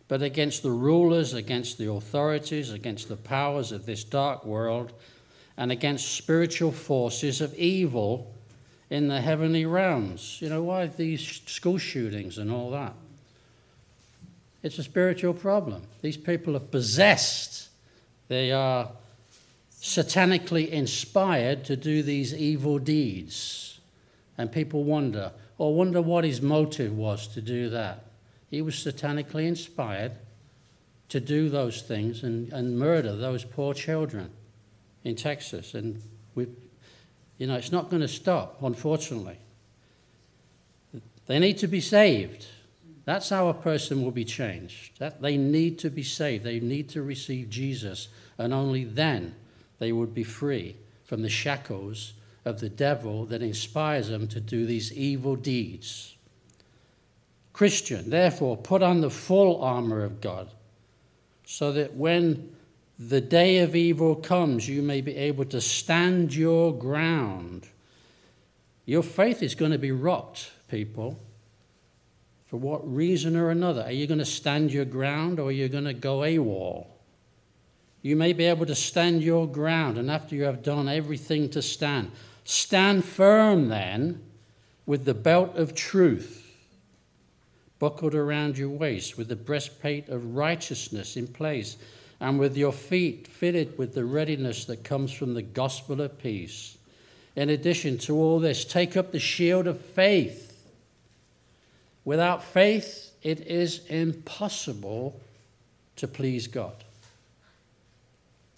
but 0.08 0.22
against 0.22 0.64
the 0.64 0.72
rulers, 0.72 1.34
against 1.34 1.78
the 1.78 1.92
authorities, 1.92 2.72
against 2.72 3.10
the 3.10 3.18
powers 3.18 3.72
of 3.72 3.86
this 3.86 4.04
dark 4.04 4.46
world, 4.46 4.94
and 5.58 5.72
against 5.72 6.16
spiritual 6.16 6.72
forces 6.72 7.42
of 7.42 7.54
evil 7.56 8.34
in 8.90 9.08
the 9.08 9.22
heavenly 9.22 9.66
realms. 9.66 10.38
You 10.42 10.50
know, 10.50 10.64
why 10.64 10.88
these 10.88 11.42
school 11.46 11.78
shootings 11.78 12.38
and 12.38 12.52
all 12.52 12.72
that? 12.72 12.94
It's 14.64 14.80
a 14.80 14.84
spiritual 14.84 15.34
problem. 15.34 15.84
These 16.02 16.18
people 16.18 16.56
are 16.56 16.62
possessed 16.62 17.68
they 18.28 18.52
are 18.52 18.92
satanically 19.80 20.68
inspired 20.70 21.64
to 21.66 21.76
do 21.76 22.04
these 22.04 22.34
evil 22.34 22.80
deeds. 22.80 23.80
And 24.38 24.52
people 24.52 24.84
wonder, 24.84 25.32
or 25.58 25.74
wonder 25.74 26.02
what 26.02 26.24
his 26.24 26.42
motive 26.42 26.96
was 26.96 27.28
to 27.30 27.42
do 27.42 27.70
that. 27.70 28.04
He 28.50 28.62
was 28.62 28.76
satanically 28.76 29.46
inspired 29.46 30.14
to 31.10 31.20
do 31.20 31.50
those 31.50 31.82
things 31.82 32.24
and, 32.24 32.52
and 32.52 32.78
murder 32.78 33.16
those 33.16 33.44
poor 33.44 33.74
children 33.74 34.32
in 35.04 35.16
Texas. 35.16 35.74
And 35.74 36.02
we, 36.36 36.48
you 37.38 37.48
know, 37.48 37.56
it's 37.56 37.72
not 37.72 37.90
going 37.90 38.02
to 38.02 38.08
stop, 38.08 38.62
unfortunately. 38.62 39.38
They 41.28 41.40
need 41.40 41.58
to 41.60 41.68
be 41.68 41.82
saved. 41.82 42.48
That's 43.06 43.30
how 43.30 43.48
a 43.48 43.54
person 43.54 44.04
will 44.04 44.12
be 44.12 44.26
changed. 44.26 45.00
That 45.00 45.22
they 45.22 45.38
need 45.38 45.80
to 45.80 45.90
be 45.90 46.04
saved. 46.04 46.44
They 46.44 46.60
need 46.60 46.90
to 46.90 47.02
receive 47.02 47.50
Jesus, 47.50 48.10
and 48.38 48.54
only 48.54 48.84
then 48.84 49.36
they 49.80 49.92
would 49.92 50.14
be 50.14 50.24
free 50.24 50.76
from 51.06 51.22
the 51.22 51.30
shackles 51.30 52.14
of 52.44 52.60
the 52.60 52.70
devil 52.70 53.26
that 53.26 53.42
inspires 53.42 54.10
them 54.10 54.28
to 54.28 54.42
do 54.42 54.66
these 54.66 54.92
evil 54.92 55.38
deeds. 55.38 56.17
Christian, 57.58 58.12
therefore, 58.12 58.56
put 58.56 58.84
on 58.84 59.02
the 59.02 59.10
full 59.10 59.64
armor 59.64 60.04
of 60.04 60.22
God, 60.22 60.48
so 61.44 61.72
that 61.72 61.96
when 61.96 62.56
the 63.00 63.20
day 63.20 63.58
of 63.58 63.76
evil 63.76 64.14
comes, 64.14 64.70
you 64.70 64.84
may 64.84 65.02
be 65.02 65.16
able 65.16 65.44
to 65.46 65.60
stand 65.60 66.36
your 66.36 66.72
ground. 66.72 67.68
Your 68.86 69.02
faith 69.02 69.42
is 69.42 69.56
going 69.56 69.72
to 69.72 69.80
be 69.80 69.92
rocked, 69.92 70.52
people. 70.68 71.18
For 72.46 72.58
what 72.58 72.88
reason 72.88 73.36
or 73.36 73.50
another? 73.50 73.82
Are 73.82 73.92
you 73.92 74.06
going 74.06 74.20
to 74.20 74.26
stand 74.26 74.72
your 74.72 74.86
ground 74.86 75.40
or 75.40 75.48
are 75.48 75.52
you 75.52 75.68
going 75.68 75.86
to 75.86 75.96
go 75.96 76.20
AWOL? 76.20 76.86
You 78.04 78.16
may 78.16 78.34
be 78.34 78.46
able 78.46 78.68
to 78.68 78.76
stand 78.76 79.24
your 79.24 79.48
ground, 79.48 79.98
and 79.98 80.12
after 80.12 80.36
you 80.36 80.44
have 80.44 80.62
done 80.62 80.88
everything 80.88 81.50
to 81.50 81.64
stand, 81.64 82.12
stand 82.44 83.04
firm 83.04 83.70
then 83.70 84.22
with 84.86 85.06
the 85.06 85.16
belt 85.16 85.58
of 85.58 85.74
truth 85.74 86.47
buckled 87.80 88.16
around 88.16 88.58
your 88.58 88.70
waist, 88.70 89.18
with 89.18 89.28
the 89.28 89.36
breastplate 89.36 90.10
of 90.10 90.36
righteousness 90.36 91.16
in 91.16 91.28
place, 91.28 91.78
and 92.20 92.40
with 92.40 92.58
your 92.58 92.72
feet 92.72 93.28
fitted 93.28 93.78
with 93.78 93.94
the 93.94 94.06
readiness 94.06 94.66
that 94.66 94.84
comes 94.84 95.12
from 95.12 95.34
the 95.34 95.42
gospel 95.42 96.02
of 96.02 96.18
peace. 96.18 96.78
In 97.36 97.50
addition 97.50 97.98
to 98.00 98.16
all 98.16 98.40
this, 98.40 98.66
take 98.66 98.98
up 98.98 99.12
the 99.12 99.20
shield 99.20 99.68
of 99.68 99.80
faith 99.80 100.48
Without 102.08 102.42
faith, 102.42 103.12
it 103.22 103.42
is 103.48 103.86
impossible 103.88 105.20
to 105.98 106.08
please 106.08 106.48
God. 106.48 106.86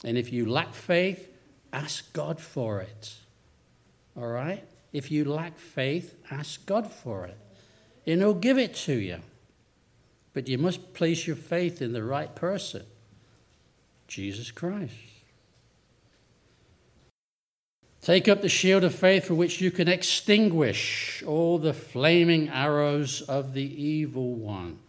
And 0.03 0.19
if 0.19 0.31
you 0.31 0.45
lack 0.45 0.71
faith, 0.75 1.27
ask 1.73 2.13
God 2.13 2.39
for 2.39 2.81
it. 2.81 3.15
All 4.15 4.27
right? 4.27 4.63
If 4.93 5.09
you 5.09 5.25
lack 5.25 5.57
faith, 5.57 6.13
ask 6.29 6.63
God 6.67 6.91
for 6.91 7.25
it. 7.25 7.39
And 8.05 8.21
He'll 8.21 8.33
give 8.33 8.57
it 8.57 8.75
to 8.75 8.93
you. 8.93 9.19
But 10.33 10.47
you 10.47 10.57
must 10.57 10.93
place 10.93 11.27
your 11.27 11.35
faith 11.35 11.81
in 11.81 11.93
the 11.93 12.03
right 12.03 12.33
person 12.35 12.83
Jesus 14.07 14.51
Christ. 14.51 14.93
Take 18.01 18.27
up 18.27 18.41
the 18.41 18.49
shield 18.49 18.83
of 18.83 18.95
faith 18.95 19.25
for 19.25 19.35
which 19.35 19.61
you 19.61 19.71
can 19.71 19.87
extinguish 19.87 21.21
all 21.27 21.59
the 21.59 21.73
flaming 21.73 22.49
arrows 22.49 23.21
of 23.21 23.53
the 23.53 23.83
evil 23.83 24.33
one. 24.33 24.79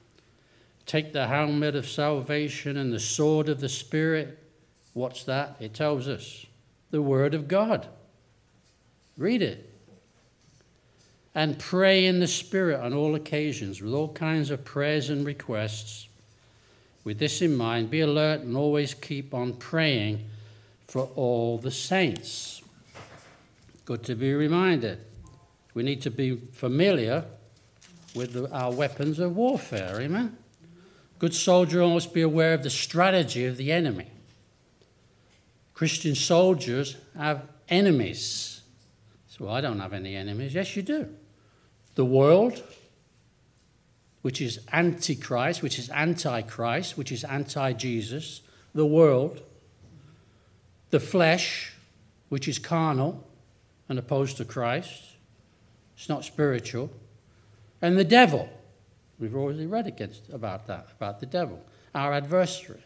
Take 0.87 1.13
the 1.13 1.27
helmet 1.27 1.77
of 1.77 1.89
salvation 1.89 2.77
and 2.77 2.93
the 2.93 3.01
sword 3.01 3.49
of 3.49 3.61
the 3.61 3.69
Spirit. 3.69 4.39
What's 4.95 5.25
that? 5.25 5.57
It 5.61 5.75
tells 5.75 6.09
us 6.09 6.47
the 6.91 7.03
Word 7.03 7.35
of 7.35 7.47
God. 7.47 7.89
Read 9.17 9.43
it. 9.43 9.70
And 11.35 11.59
pray 11.59 12.07
in 12.07 12.19
the 12.19 12.27
Spirit 12.27 12.81
on 12.81 12.93
all 12.93 13.15
occasions 13.15 13.81
with 13.81 13.95
all 13.95 14.13
kinds 14.13 14.51
of 14.51 14.65
prayers 14.65 15.11
and 15.11 15.25
requests. 15.25 16.09
With 17.05 17.19
this 17.19 17.41
in 17.41 17.57
mind, 17.57 17.91
be 17.91 18.01
alert 18.01 18.41
and 18.41 18.57
always 18.57 18.95
keep 18.95 19.33
on 19.33 19.55
praying 19.55 20.29
for 20.87 21.09
all 21.15 21.57
the 21.57 21.71
saints. 21.71 22.63
Good 23.85 24.03
to 24.05 24.15
be 24.15 24.35
reminded. 24.35 24.99
We 25.75 25.83
need 25.83 26.03
to 26.03 26.11
be 26.11 26.37
familiar 26.53 27.25
with 28.15 28.33
the, 28.33 28.51
our 28.53 28.73
weapons 28.73 29.19
of 29.21 29.37
warfare, 29.37 30.01
amen? 30.01 30.37
Good 31.21 31.35
soldier 31.35 31.87
must 31.87 32.13
be 32.13 32.23
aware 32.23 32.55
of 32.55 32.63
the 32.63 32.71
strategy 32.71 33.47
of 33.47 33.57
the 33.57 33.71
enemy. 33.71 34.09
Christian 35.75 36.15
soldiers 36.15 36.97
have 37.17 37.43
enemies. 37.69 38.63
So 39.29 39.49
I 39.49 39.61
don't 39.61 39.79
have 39.79 39.93
any 39.93 40.17
enemies. 40.17 40.55
Yes, 40.55 40.75
you 40.77 40.83
do. 40.83 41.09
The 42.01 42.07
world, 42.07 42.63
which 44.23 44.41
is 44.41 44.61
antichrist, 44.73 45.63
which 45.63 45.79
is 45.79 45.91
antichrist, 45.91 46.97
which 46.97 47.13
is 47.13 47.25
anti 47.25 47.75
Jesus. 47.75 48.41
The 48.75 48.87
world. 48.87 49.43
The 50.89 50.99
flesh, 50.99 51.75
which 52.31 52.49
is 52.49 52.59
carnal 52.59 53.23
and 53.91 53.99
opposed 53.99 54.39
to 54.39 54.47
Christ. 54.47 55.03
It's 55.95 56.09
not 56.09 56.25
spiritual. 56.25 56.89
And 57.83 57.99
the 57.99 58.05
devil. 58.05 58.49
We've 59.19 59.37
already 59.37 59.67
read 59.67 59.87
against 59.87 60.23
about 60.31 60.69
that, 60.69 60.87
about 60.97 61.21
the 61.21 61.27
devil, 61.27 61.63
our 61.95 62.15
adversary. 62.15 62.83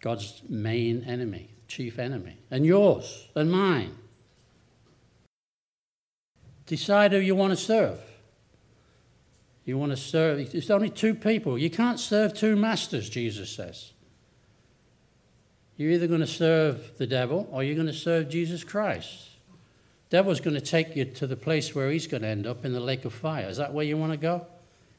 God's 0.00 0.40
main 0.48 1.04
enemy, 1.04 1.50
chief 1.68 1.98
enemy, 1.98 2.38
and 2.50 2.64
yours 2.64 3.28
and 3.34 3.52
mine. 3.52 3.94
Decide 6.68 7.12
who 7.12 7.18
you 7.18 7.34
want 7.34 7.50
to 7.50 7.56
serve. 7.56 7.98
You 9.64 9.76
want 9.78 9.90
to 9.90 9.96
serve, 9.96 10.52
there's 10.52 10.70
only 10.70 10.90
two 10.90 11.14
people. 11.14 11.58
You 11.58 11.70
can't 11.70 11.98
serve 11.98 12.34
two 12.34 12.56
masters, 12.56 13.10
Jesus 13.10 13.50
says. 13.50 13.92
You're 15.76 15.92
either 15.92 16.06
going 16.06 16.20
to 16.20 16.26
serve 16.26 16.98
the 16.98 17.06
devil 17.06 17.48
or 17.50 17.64
you're 17.64 17.74
going 17.74 17.86
to 17.86 17.92
serve 17.92 18.28
Jesus 18.28 18.64
Christ. 18.64 19.28
Devil's 20.10 20.40
going 20.40 20.54
to 20.54 20.60
take 20.60 20.94
you 20.94 21.04
to 21.06 21.26
the 21.26 21.36
place 21.36 21.74
where 21.74 21.90
he's 21.90 22.06
going 22.06 22.22
to 22.22 22.28
end 22.28 22.46
up 22.46 22.64
in 22.64 22.72
the 22.72 22.80
lake 22.80 23.04
of 23.04 23.14
fire. 23.14 23.48
Is 23.48 23.56
that 23.56 23.72
where 23.72 23.84
you 23.84 23.96
want 23.96 24.12
to 24.12 24.18
go? 24.18 24.46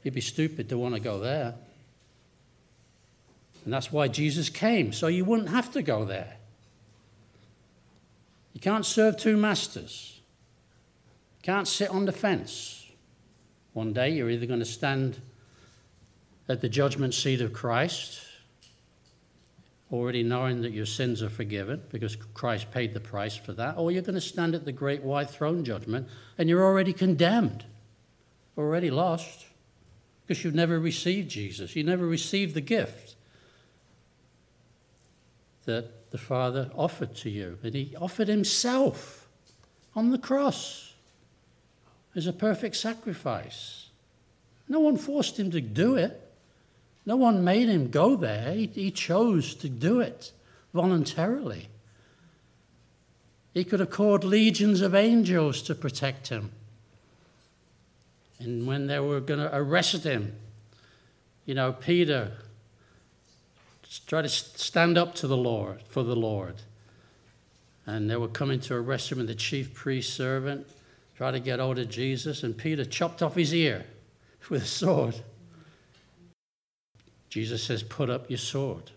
You'd 0.03 0.13
be 0.13 0.21
stupid 0.21 0.69
to 0.69 0.77
want 0.77 0.95
to 0.95 1.01
go 1.01 1.19
there. 1.19 1.53
And 3.65 3.73
that's 3.73 3.91
why 3.91 4.07
Jesus 4.07 4.49
came, 4.49 4.91
so 4.91 5.07
you 5.07 5.25
wouldn't 5.25 5.49
have 5.49 5.71
to 5.73 5.81
go 5.83 6.05
there. 6.05 6.37
You 8.53 8.59
can't 8.59 8.85
serve 8.85 9.17
two 9.17 9.37
masters. 9.37 10.18
Can't 11.41 11.67
sit 11.67 11.89
on 11.89 12.05
the 12.05 12.11
fence. 12.11 12.85
One 13.73 13.93
day 13.93 14.09
you're 14.09 14.29
either 14.29 14.45
going 14.45 14.59
to 14.59 14.65
stand 14.65 15.21
at 16.47 16.61
the 16.61 16.69
judgment 16.69 17.13
seat 17.13 17.41
of 17.41 17.53
Christ 17.53 18.21
already 19.91 20.21
knowing 20.21 20.61
that 20.61 20.71
your 20.71 20.85
sins 20.85 21.23
are 21.23 21.29
forgiven 21.29 21.81
because 21.89 22.15
Christ 22.15 22.71
paid 22.71 22.93
the 22.93 22.99
price 22.99 23.35
for 23.35 23.53
that, 23.53 23.77
or 23.77 23.91
you're 23.91 24.03
going 24.03 24.15
to 24.15 24.21
stand 24.21 24.53
at 24.53 24.65
the 24.65 24.71
great 24.71 25.01
white 25.01 25.29
throne 25.29 25.63
judgment 25.63 26.07
and 26.37 26.47
you're 26.47 26.63
already 26.63 26.93
condemned, 26.93 27.65
already 28.57 28.91
lost, 28.91 29.45
because 30.21 30.43
you've 30.43 30.53
never 30.53 30.79
received 30.79 31.29
Jesus. 31.29 31.75
You 31.75 31.83
never 31.83 32.05
received 32.05 32.53
the 32.53 32.61
gift 32.61 33.15
that 35.65 36.11
the 36.11 36.19
Father 36.19 36.69
offered 36.75 37.15
to 37.15 37.29
you. 37.29 37.57
And 37.63 37.73
He 37.73 37.95
offered 37.99 38.27
Himself 38.27 39.27
on 39.95 40.11
the 40.11 40.19
cross 40.19 40.88
as 42.19 42.27
a 42.27 42.33
perfect 42.33 42.75
sacrifice. 42.75 43.87
No 44.67 44.81
one 44.81 44.97
forced 44.97 45.39
Him 45.39 45.49
to 45.51 45.61
do 45.61 45.95
it. 45.95 46.29
No 47.05 47.15
one 47.15 47.43
made 47.43 47.69
him 47.69 47.89
go 47.89 48.15
there. 48.15 48.53
He, 48.53 48.67
he 48.67 48.91
chose 48.91 49.55
to 49.55 49.67
do 49.67 49.99
it 49.99 50.31
voluntarily. 50.75 51.69
He 53.53 53.63
could 53.63 53.79
have 53.79 53.89
called 53.89 54.23
legions 54.23 54.81
of 54.81 54.93
angels 54.93 55.63
to 55.63 55.73
protect 55.73 56.27
him. 56.27 56.51
And 58.39 58.67
when 58.67 58.85
they 58.85 58.99
were 58.99 59.21
going 59.21 59.39
to 59.39 59.49
arrest 59.55 60.03
him, 60.03 60.35
you 61.47 61.55
know, 61.55 61.73
Peter 61.73 62.33
tried 64.05 64.21
to 64.21 64.29
stand 64.29 64.95
up 64.95 65.15
to 65.15 65.25
the 65.25 65.37
Lord, 65.37 65.81
for 65.87 66.03
the 66.03 66.15
Lord. 66.15 66.57
And 67.87 68.07
they 68.07 68.17
were 68.17 68.27
coming 68.27 68.59
to 68.59 68.75
arrest 68.75 69.11
him, 69.11 69.19
and 69.19 69.27
the 69.27 69.33
chief 69.33 69.73
priest 69.73 70.13
servant 70.13 70.67
tried 71.19 71.31
to 71.31 71.41
get 71.41 71.59
hold 71.59 71.77
of 71.77 71.89
Jesus, 71.89 72.43
and 72.43 72.57
Peter 72.57 72.85
chopped 72.85 73.21
off 73.21 73.35
his 73.35 73.53
ear 73.53 73.83
with 74.49 74.63
a 74.63 74.65
sword. 74.65 75.15
Jesus 77.27 77.61
says, 77.61 77.83
Put 77.83 78.09
up 78.09 78.29
your 78.29 78.37
sword. 78.37 78.91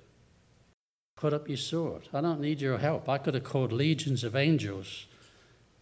Put 1.16 1.32
up 1.32 1.48
your 1.48 1.56
sword. 1.56 2.02
I 2.14 2.20
don't 2.20 2.40
need 2.40 2.60
your 2.60 2.78
help. 2.78 3.08
I 3.08 3.18
could 3.18 3.34
have 3.34 3.42
called 3.42 3.72
legions 3.72 4.22
of 4.22 4.36
angels. 4.36 5.06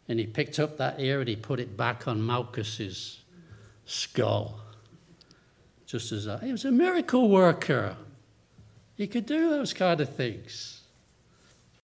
And 0.09 0.19
he 0.19 0.25
picked 0.25 0.59
up 0.59 0.79
that 0.79 0.99
ear 0.99 1.21
and 1.21 1.29
he 1.29 1.37
put 1.37 1.61
it 1.61 1.77
back 1.77 2.09
on 2.09 2.23
Malchus's 2.23 3.21
skull. 3.85 4.61
Just 5.85 6.11
as 6.11 6.27
a, 6.27 6.39
he 6.39 6.53
was 6.53 6.65
a 6.65 6.73
miracle 6.73 7.29
worker. 7.29 7.97
He 8.95 9.07
could 9.07 9.27
do 9.27 9.51
those 9.51 9.75
kind 9.75 10.01
of 10.01 10.09
things. 10.17 10.81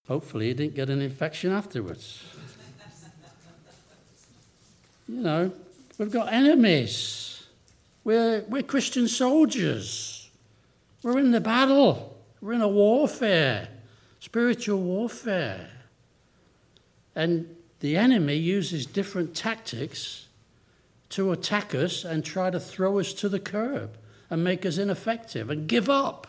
Hopefully, 0.09 0.47
he 0.47 0.55
didn't 0.55 0.77
get 0.77 0.89
an 0.89 1.03
infection 1.03 1.53
afterwards. 1.53 2.25
You 5.09 5.21
know, 5.21 5.53
we've 5.99 6.11
got 6.11 6.33
enemies. 6.33 7.45
We're, 8.05 8.45
we're 8.49 8.63
Christian 8.63 9.09
soldiers. 9.09 10.31
We're 11.03 11.19
in 11.19 11.31
the 11.31 11.41
battle, 11.41 12.17
we're 12.41 12.55
in 12.55 12.61
a 12.61 12.69
warfare, 12.69 13.69
spiritual 14.19 14.81
warfare. 14.81 15.71
And 17.15 17.55
the 17.81 17.97
enemy 17.97 18.35
uses 18.35 18.87
different 18.87 19.35
tactics 19.35 20.27
to 21.11 21.31
attack 21.31 21.75
us 21.75 22.05
and 22.05 22.25
try 22.25 22.51
to 22.51 22.59
throw 22.59 22.99
us 22.99 23.13
to 23.15 23.29
the 23.29 23.39
curb 23.39 23.97
and 24.29 24.43
make 24.43 24.67
us 24.67 24.79
ineffective 24.79 25.51
and 25.51 25.69
give 25.69 25.89
up 25.89 26.27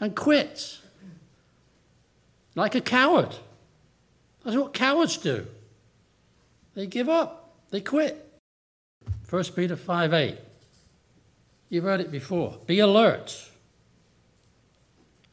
and 0.00 0.16
quit. 0.16 0.78
Like 2.54 2.74
a 2.74 2.80
coward. 2.80 3.36
That's 4.44 4.56
what 4.56 4.72
cowards 4.72 5.18
do. 5.18 5.46
They 6.74 6.86
give 6.86 7.08
up, 7.08 7.37
they 7.70 7.80
quit. 7.80 8.24
1 9.28 9.44
Peter 9.54 9.76
5 9.76 10.12
8. 10.12 10.38
You've 11.68 11.84
heard 11.84 12.00
it 12.00 12.10
before. 12.10 12.58
Be 12.66 12.78
alert 12.78 13.50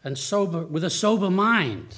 and 0.03 0.17
sober, 0.17 0.61
with 0.61 0.83
a 0.83 0.89
sober 0.89 1.29
mind. 1.29 1.95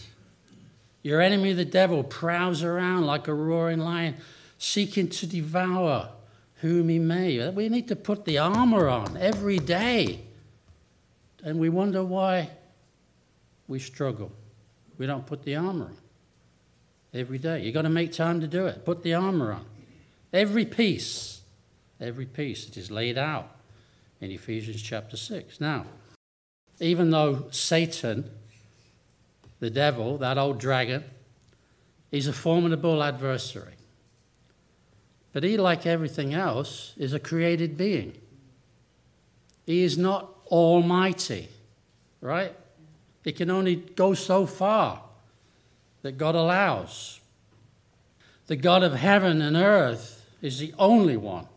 Your 1.04 1.22
enemy, 1.22 1.54
the 1.54 1.66
devil, 1.66 2.04
prowls 2.04 2.64
around 2.64 3.06
like 3.06 3.28
a 3.28 3.34
roaring 3.34 3.80
lion, 3.80 4.16
seeking 4.58 5.10
to 5.10 5.28
devour 5.28 6.10
whom 6.62 6.90
he 6.90 7.00
may. 7.00 7.50
We 7.50 7.70
need 7.70 7.88
to 7.90 7.96
put 7.96 8.26
the 8.26 8.40
armor 8.40 8.88
on 8.88 9.18
every 9.18 9.60
day. 9.60 10.22
And 11.44 11.60
we 11.60 11.70
wonder 11.70 12.04
why 12.04 12.50
we 13.68 13.80
struggle. 13.80 14.32
We 14.98 15.06
don't 15.06 15.26
put 15.26 15.44
the 15.44 15.56
armor 15.56 15.86
on 15.86 15.98
every 17.14 17.38
day. 17.38 17.64
You've 17.64 17.74
got 17.74 17.84
to 17.84 17.90
make 17.90 18.12
time 18.12 18.42
to 18.42 18.48
do 18.48 18.66
it. 18.66 18.84
Put 18.86 19.04
the 19.04 19.14
armor 19.14 19.54
on. 19.54 19.66
Every 20.38 20.66
piece, 20.66 21.42
every 22.00 22.28
piece, 22.28 22.68
it 22.68 22.78
is 22.78 22.92
laid 22.92 23.18
out 23.18 23.56
in 24.22 24.30
Ephesians 24.30 24.84
chapter 24.84 25.18
6. 25.18 25.60
Now, 25.60 25.88
even 26.80 27.10
though 27.10 27.48
Satan, 27.50 28.30
the 29.60 29.72
devil, 29.72 30.20
that 30.20 30.38
old 30.38 30.60
dragon, 30.60 31.06
he's 32.12 32.28
a 32.28 32.34
formidable 32.34 33.02
adversary. 33.02 33.74
But 35.34 35.44
he, 35.44 35.58
like 35.58 35.88
everything 35.88 36.36
else, 36.36 36.94
is 36.98 37.14
a 37.14 37.20
created 37.20 37.76
being. 37.76 38.16
He 39.66 39.82
is 39.82 39.98
not 39.98 40.30
almighty, 40.52 41.48
right? 42.22 42.54
He 43.24 43.32
can 43.32 43.50
only 43.50 43.78
go 43.78 44.14
so 44.14 44.46
far 44.46 45.02
that 46.04 46.20
God 46.20 46.36
allows. 46.36 47.22
The 48.46 48.56
God 48.56 48.84
of 48.84 48.94
heaven 48.94 49.42
and 49.42 49.58
earth 49.58 50.17
is 50.42 50.60
the 50.60 50.74
only 50.78 51.18
one 51.18 51.48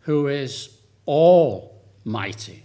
who 0.00 0.26
is 0.28 0.76
almighty 1.06 2.62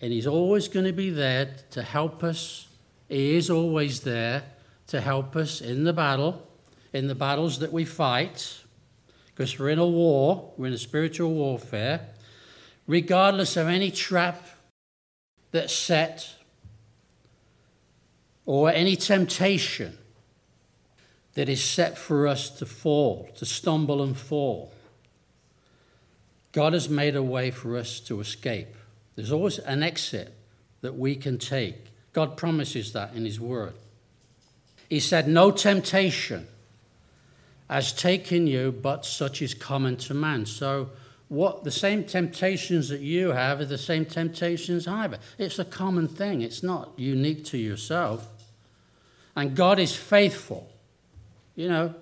and 0.00 0.12
He's 0.12 0.26
always 0.26 0.68
going 0.68 0.86
to 0.86 0.92
be 0.92 1.10
there 1.10 1.54
to 1.72 1.82
help 1.82 2.24
us. 2.24 2.68
He 3.08 3.36
is 3.36 3.50
always 3.50 4.00
there 4.00 4.44
to 4.88 5.00
help 5.00 5.36
us 5.36 5.60
in 5.60 5.84
the 5.84 5.92
battle, 5.92 6.46
in 6.92 7.06
the 7.06 7.14
battles 7.14 7.58
that 7.58 7.72
we 7.72 7.84
fight, 7.84 8.60
because 9.26 9.58
we're 9.58 9.70
in 9.70 9.78
a 9.78 9.86
war, 9.86 10.52
we're 10.56 10.68
in 10.68 10.72
a 10.72 10.78
spiritual 10.78 11.32
warfare, 11.32 12.00
regardless 12.86 13.56
of 13.56 13.68
any 13.68 13.90
trap 13.90 14.46
that's 15.52 15.74
set 15.74 16.34
or 18.46 18.70
any 18.70 18.96
temptation 18.96 19.98
that 21.34 21.48
is 21.48 21.62
set 21.62 21.96
for 21.96 22.26
us 22.26 22.50
to 22.50 22.66
fall, 22.66 23.28
to 23.36 23.46
stumble 23.46 24.02
and 24.02 24.16
fall. 24.16 24.72
God 26.52 26.72
has 26.72 26.88
made 26.88 27.14
a 27.14 27.22
way 27.22 27.50
for 27.50 27.76
us 27.76 28.00
to 28.00 28.20
escape. 28.20 28.74
There's 29.14 29.32
always 29.32 29.58
an 29.58 29.82
exit 29.82 30.34
that 30.80 30.96
we 30.96 31.14
can 31.14 31.38
take. 31.38 31.76
God 32.12 32.36
promises 32.36 32.92
that 32.92 33.14
in 33.14 33.24
His 33.24 33.38
Word. 33.38 33.74
He 34.88 34.98
said, 34.98 35.28
No 35.28 35.52
temptation 35.52 36.48
has 37.68 37.92
taken 37.92 38.48
you, 38.48 38.72
but 38.72 39.06
such 39.06 39.40
is 39.40 39.54
common 39.54 39.96
to 39.98 40.14
man. 40.14 40.46
So 40.46 40.90
what 41.28 41.62
the 41.62 41.70
same 41.70 42.02
temptations 42.02 42.88
that 42.88 43.00
you 43.00 43.28
have 43.30 43.60
are 43.60 43.64
the 43.64 43.78
same 43.78 44.04
temptations 44.04 44.88
I 44.88 45.02
have. 45.02 45.20
It's 45.38 45.60
a 45.60 45.64
common 45.64 46.08
thing, 46.08 46.42
it's 46.42 46.64
not 46.64 46.90
unique 46.96 47.44
to 47.46 47.58
yourself. 47.58 48.26
And 49.36 49.54
God 49.54 49.78
is 49.78 49.94
faithful. 49.94 50.69
You 51.54 51.68
know, 51.68 51.94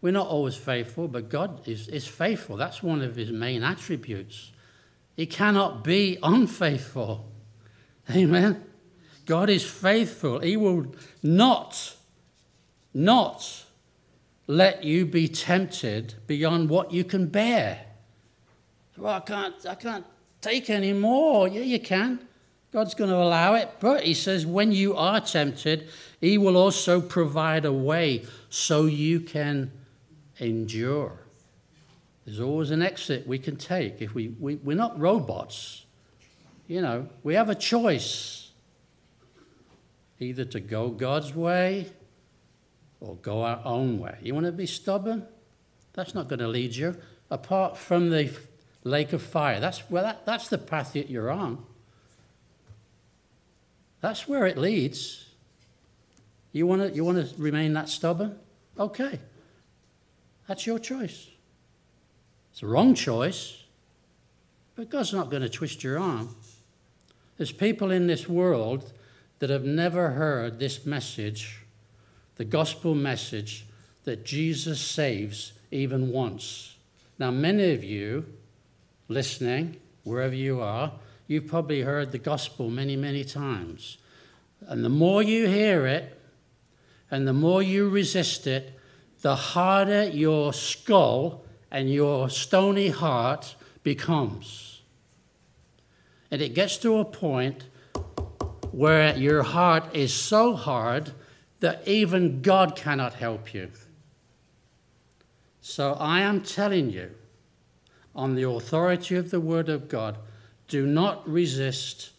we're 0.00 0.12
not 0.12 0.28
always 0.28 0.56
faithful, 0.56 1.08
but 1.08 1.28
God 1.28 1.66
is, 1.68 1.88
is 1.88 2.06
faithful. 2.06 2.56
That's 2.56 2.82
one 2.82 3.02
of 3.02 3.16
his 3.16 3.30
main 3.30 3.62
attributes. 3.62 4.52
He 5.16 5.26
cannot 5.26 5.84
be 5.84 6.18
unfaithful. 6.22 7.30
Amen. 8.10 8.64
God 9.26 9.50
is 9.50 9.64
faithful. 9.64 10.40
He 10.40 10.56
will 10.56 10.94
not, 11.22 11.96
not 12.94 13.64
let 14.46 14.82
you 14.82 15.04
be 15.04 15.28
tempted 15.28 16.14
beyond 16.26 16.70
what 16.70 16.92
you 16.92 17.04
can 17.04 17.26
bear. 17.26 17.84
Well, 18.96 19.14
I 19.14 19.20
can't, 19.20 19.66
I 19.66 19.74
can't 19.74 20.04
take 20.40 20.70
any 20.70 20.92
more. 20.92 21.46
Yeah, 21.46 21.60
you 21.60 21.78
can. 21.78 22.26
God's 22.72 22.94
going 22.94 23.10
to 23.10 23.16
allow 23.16 23.54
it. 23.54 23.68
But 23.80 24.04
he 24.04 24.14
says, 24.14 24.46
when 24.46 24.72
you 24.72 24.96
are 24.96 25.20
tempted, 25.20 25.88
he 26.20 26.38
will 26.38 26.56
also 26.56 27.00
provide 27.00 27.64
a 27.64 27.72
way 27.72 28.24
so 28.48 28.86
you 28.86 29.20
can 29.20 29.72
endure. 30.38 31.18
There's 32.24 32.40
always 32.40 32.70
an 32.70 32.82
exit 32.82 33.26
we 33.26 33.38
can 33.38 33.56
take. 33.56 34.00
If 34.00 34.14
we, 34.14 34.28
we, 34.38 34.56
we're 34.56 34.76
not 34.76 34.98
robots, 34.98 35.84
you 36.68 36.80
know, 36.80 37.08
we 37.24 37.34
have 37.34 37.48
a 37.48 37.54
choice 37.54 38.52
either 40.20 40.44
to 40.44 40.60
go 40.60 40.90
God's 40.90 41.34
way 41.34 41.86
or 43.00 43.16
go 43.16 43.42
our 43.42 43.60
own 43.64 43.98
way. 43.98 44.16
You 44.20 44.34
want 44.34 44.46
to 44.46 44.52
be 44.52 44.66
stubborn? 44.66 45.26
That's 45.94 46.14
not 46.14 46.28
going 46.28 46.38
to 46.38 46.48
lead 46.48 46.76
you. 46.76 46.96
Apart 47.30 47.76
from 47.76 48.10
the 48.10 48.30
lake 48.84 49.12
of 49.12 49.22
fire, 49.22 49.58
that's, 49.58 49.88
well, 49.90 50.04
that, 50.04 50.26
that's 50.26 50.48
the 50.48 50.58
path 50.58 50.92
that 50.92 51.10
you're 51.10 51.30
on. 51.30 51.64
That's 54.00 54.26
where 54.26 54.46
it 54.46 54.56
leads. 54.56 55.26
You 56.52 56.66
want 56.66 56.82
to 56.82 56.90
you 56.94 57.04
want 57.04 57.18
to 57.18 57.34
remain 57.40 57.72
that 57.74 57.88
stubborn? 57.88 58.38
Okay. 58.78 59.18
That's 60.46 60.66
your 60.66 60.78
choice. 60.78 61.28
It's 62.52 62.62
a 62.62 62.66
wrong 62.66 62.94
choice, 62.94 63.62
but 64.74 64.90
God's 64.90 65.12
not 65.12 65.30
going 65.30 65.42
to 65.42 65.48
twist 65.48 65.84
your 65.84 65.98
arm. 65.98 66.34
There's 67.36 67.52
people 67.52 67.90
in 67.90 68.06
this 68.06 68.28
world 68.28 68.92
that 69.38 69.48
have 69.48 69.64
never 69.64 70.10
heard 70.10 70.58
this 70.58 70.84
message, 70.84 71.60
the 72.36 72.44
gospel 72.44 72.94
message 72.94 73.64
that 74.04 74.24
Jesus 74.24 74.80
saves 74.80 75.52
even 75.70 76.10
once. 76.10 76.76
Now, 77.18 77.30
many 77.30 77.72
of 77.72 77.84
you 77.84 78.26
listening, 79.08 79.76
wherever 80.04 80.34
you 80.34 80.60
are, 80.60 80.92
you've 81.30 81.46
probably 81.46 81.82
heard 81.82 82.10
the 82.10 82.18
gospel 82.18 82.68
many, 82.68 82.96
many 82.96 83.22
times. 83.22 83.98
And 84.62 84.84
the 84.84 84.88
more 84.88 85.22
you 85.22 85.46
hear 85.46 85.86
it, 85.86 86.20
and 87.08 87.24
the 87.24 87.32
more 87.32 87.62
you 87.62 87.88
resist 87.88 88.48
it, 88.48 88.76
the 89.20 89.36
harder 89.36 90.02
your 90.08 90.52
skull 90.52 91.44
and 91.70 91.88
your 91.88 92.28
stony 92.28 92.88
heart 92.88 93.54
becomes. 93.84 94.82
And 96.32 96.42
it 96.42 96.52
gets 96.52 96.76
to 96.78 96.98
a 96.98 97.04
point 97.04 97.62
where 98.72 99.16
your 99.16 99.44
heart 99.44 99.84
is 99.94 100.12
so 100.12 100.56
hard 100.56 101.12
that 101.60 101.86
even 101.86 102.42
God 102.42 102.74
cannot 102.74 103.14
help 103.14 103.54
you. 103.54 103.70
So 105.60 105.92
I 105.92 106.22
am 106.22 106.40
telling 106.40 106.90
you, 106.90 107.12
on 108.16 108.34
the 108.34 108.48
authority 108.48 109.14
of 109.14 109.30
the 109.30 109.40
Word 109.40 109.68
of 109.68 109.88
God, 109.88 110.18
do 110.70 110.86
not 110.86 111.28
resist 111.28 112.10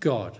God. 0.00 0.38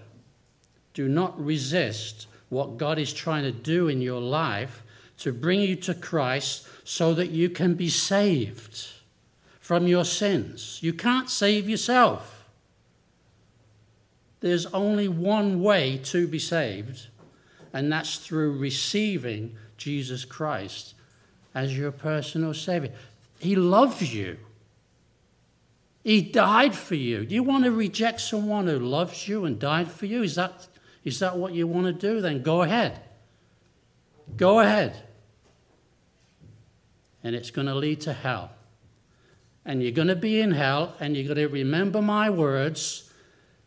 Do 0.95 1.07
not 1.07 1.39
resist 1.43 2.27
what 2.49 2.79
God 2.79 2.99
is 2.99 3.13
trying 3.13 3.45
to 3.45 3.53
do 3.53 3.87
in 3.87 4.01
your 4.01 4.21
life 4.21 4.83
to 5.19 5.33
bring 5.33 5.61
you 5.61 5.77
to 5.77 5.95
Christ 5.95 6.67
so 6.83 7.15
that 7.15 7.31
you 7.31 7.51
can 7.51 7.75
be 7.75 7.89
saved 7.89 8.89
from 9.61 9.87
your 9.87 10.05
sins. 10.05 10.79
You 10.83 10.93
can't 10.93 11.29
save 11.29 11.69
yourself. 11.69 12.47
There's 14.41 14.67
only 14.67 15.09
one 15.09 15.63
way 15.63 15.99
to 16.05 16.27
be 16.27 16.39
saved, 16.39 17.09
and 17.73 17.93
that's 17.93 18.17
through 18.17 18.59
receiving 18.59 19.57
Jesus 19.77 20.25
Christ 20.25 20.95
as 21.55 21.77
your 21.77 21.93
personal 21.93 22.55
Savior. 22.55 22.93
He 23.39 23.57
loves 23.57 24.15
you. 24.15 24.39
He 26.07 26.23
died 26.23 26.77
for 26.77 26.95
you. 26.95 27.27
Do 27.27 27.35
you 27.35 27.43
want 27.43 27.65
to 27.65 27.73
reject 27.73 28.21
someone 28.21 28.69
who 28.69 28.79
loves 28.79 29.27
you 29.27 29.45
and 29.45 29.59
died 29.59 29.91
for 29.91 30.07
you? 30.07 30.23
Is 30.23 30.37
that, 30.37 30.69
is 31.03 31.19
that 31.19 31.37
what 31.37 31.53
you 31.53 31.67
want 31.67 31.87
to 31.87 31.93
do? 31.93 32.21
Then 32.21 32.45
go 32.45 32.63
ahead. 32.63 33.01
Go 34.37 34.61
ahead 34.61 35.03
and 37.25 37.35
it's 37.35 37.51
going 37.51 37.67
to 37.67 37.75
lead 37.75 38.03
to 38.03 38.13
hell. 38.13 38.53
And 39.65 39.83
you're 39.83 39.91
going 39.91 40.07
to 40.07 40.15
be 40.15 40.39
in 40.39 40.53
hell, 40.53 40.95
and 41.01 41.17
you're 41.17 41.35
going 41.35 41.45
to 41.45 41.53
remember 41.53 42.01
my 42.01 42.31
words, 42.31 43.11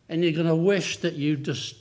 and 0.08 0.24
you're 0.24 0.32
going 0.32 0.46
to 0.46 0.56
wish 0.56 0.96
that 1.02 1.16
you 1.16 1.36
just 1.36 1.76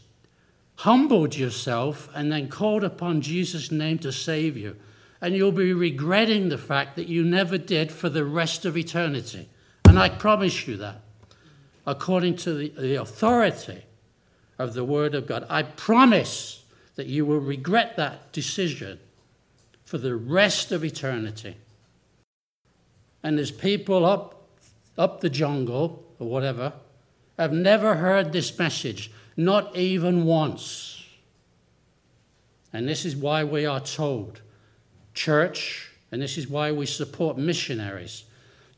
humbled 0.76 1.38
yourself 1.38 2.10
and 2.14 2.30
then 2.30 2.50
called 2.50 2.84
upon 2.84 3.22
Jesus' 3.22 3.72
name 3.72 3.98
to 4.00 4.12
save 4.12 4.58
you. 4.58 4.76
And 5.22 5.38
you'll 5.38 5.54
be 5.54 5.72
regretting 5.72 6.50
the 6.50 6.58
fact 6.58 6.98
that 6.98 7.08
you 7.08 7.24
never 7.24 7.58
did 7.58 7.94
for 7.94 8.10
the 8.10 8.26
rest 8.26 8.66
of 8.66 8.76
eternity. 8.76 9.48
And 9.90 10.00
I 10.00 10.10
promise 10.10 10.68
you 10.68 10.78
that, 10.78 11.02
according 11.86 12.38
to 12.38 12.54
the, 12.54 12.70
the 12.70 12.96
authority 12.96 13.84
of 14.58 14.74
the 14.74 14.84
Word 14.84 15.16
of 15.16 15.28
God. 15.28 15.46
I 15.50 15.64
promise 15.64 16.64
that 16.96 17.08
you 17.08 17.26
will 17.26 17.40
regret 17.40 17.98
that 17.98 18.32
decision 18.32 19.00
for 19.84 19.98
the 19.98 20.16
rest 20.16 20.72
of 20.72 20.84
eternity 20.84 21.56
and 23.24 23.38
there's 23.38 23.52
people 23.52 24.06
up, 24.06 24.48
up 24.98 25.22
the 25.22 25.30
jungle 25.30 26.04
or 26.20 26.28
whatever 26.28 26.74
have 27.38 27.54
never 27.54 27.96
heard 27.96 28.34
this 28.34 28.58
message, 28.60 29.12
not 29.38 29.76
even 29.76 30.26
once. 30.26 31.06
And 32.74 32.88
this 32.88 33.06
is 33.06 33.16
why 33.16 33.44
we 33.44 33.66
are 33.66 33.80
told, 33.80 34.42
church, 35.14 35.92
and 36.12 36.22
this 36.22 36.38
is 36.38 36.48
why 36.48 36.72
we 36.72 36.86
support 36.86 37.38
missionaries 37.38 38.26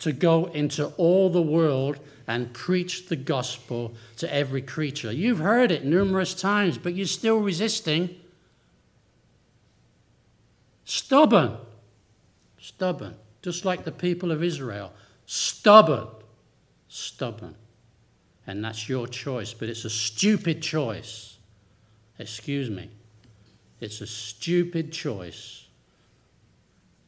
to 0.02 0.12
go 0.12 0.46
into 0.46 0.88
all 0.98 1.30
the 1.30 1.42
world 1.42 2.00
and 2.28 2.54
preach 2.54 3.08
the 3.08 3.16
gospel 3.16 3.94
to 4.18 4.32
every 4.34 4.62
creature. 4.62 5.12
You've 5.12 5.40
heard 5.40 5.72
it 5.72 5.84
numerous 5.84 6.34
times, 6.34 6.78
but 6.78 6.94
you're 6.94 7.08
still 7.08 7.40
resisting. 7.40 8.16
Stubborn. 10.86 11.58
Stubborn 12.60 13.16
just 13.42 13.66
like 13.66 13.84
the 13.84 13.92
people 13.92 14.32
of 14.32 14.44
Israel. 14.44 14.94
Stubborn. 15.26 16.08
Stubborn. 16.88 17.56
And 18.48 18.64
that's 18.64 18.90
your 18.90 19.08
choice, 19.08 19.54
but 19.54 19.70
it's 19.70 19.86
a 19.86 19.90
stupid 19.90 20.62
choice. 20.62 21.38
Excuse 22.20 22.70
me. 22.70 22.90
It's 23.80 24.02
a 24.02 24.08
stupid 24.08 24.92
choice. 24.92 25.68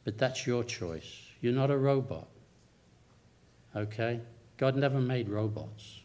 But 0.06 0.17
that's 0.17 0.47
your 0.47 0.63
choice. 0.63 1.21
You're 1.41 1.53
not 1.53 1.69
a 1.69 1.77
robot. 1.77 2.27
Okay? 3.75 4.19
God 4.57 4.75
never 4.75 4.99
made 4.99 5.29
robots. 5.29 6.01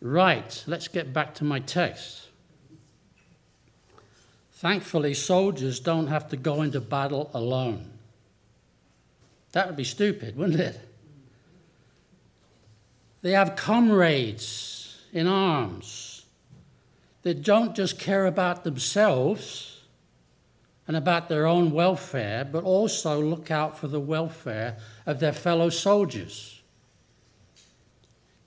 Right, 0.00 0.62
let's 0.66 0.88
get 0.88 1.12
back 1.12 1.34
to 1.36 1.44
my 1.44 1.60
text. 1.60 2.28
Thankfully, 4.52 5.14
soldiers 5.14 5.80
don't 5.80 6.06
have 6.06 6.28
to 6.28 6.36
go 6.36 6.62
into 6.62 6.80
battle 6.80 7.30
alone. 7.34 7.90
That 9.52 9.66
would 9.66 9.76
be 9.76 9.84
stupid, 9.84 10.36
wouldn't 10.36 10.60
it? 10.60 10.80
They 13.22 13.32
have 13.32 13.56
comrades 13.56 15.02
in 15.12 15.26
arms 15.26 16.26
that 17.22 17.42
don't 17.42 17.74
just 17.74 17.98
care 17.98 18.26
about 18.26 18.64
themselves 18.64 19.73
and 20.86 20.96
about 20.96 21.28
their 21.28 21.46
own 21.46 21.70
welfare, 21.70 22.44
but 22.44 22.64
also 22.64 23.20
look 23.20 23.50
out 23.50 23.78
for 23.78 23.88
the 23.88 24.00
welfare 24.00 24.76
of 25.06 25.20
their 25.20 25.32
fellow 25.32 25.70
soldiers. 25.70 26.62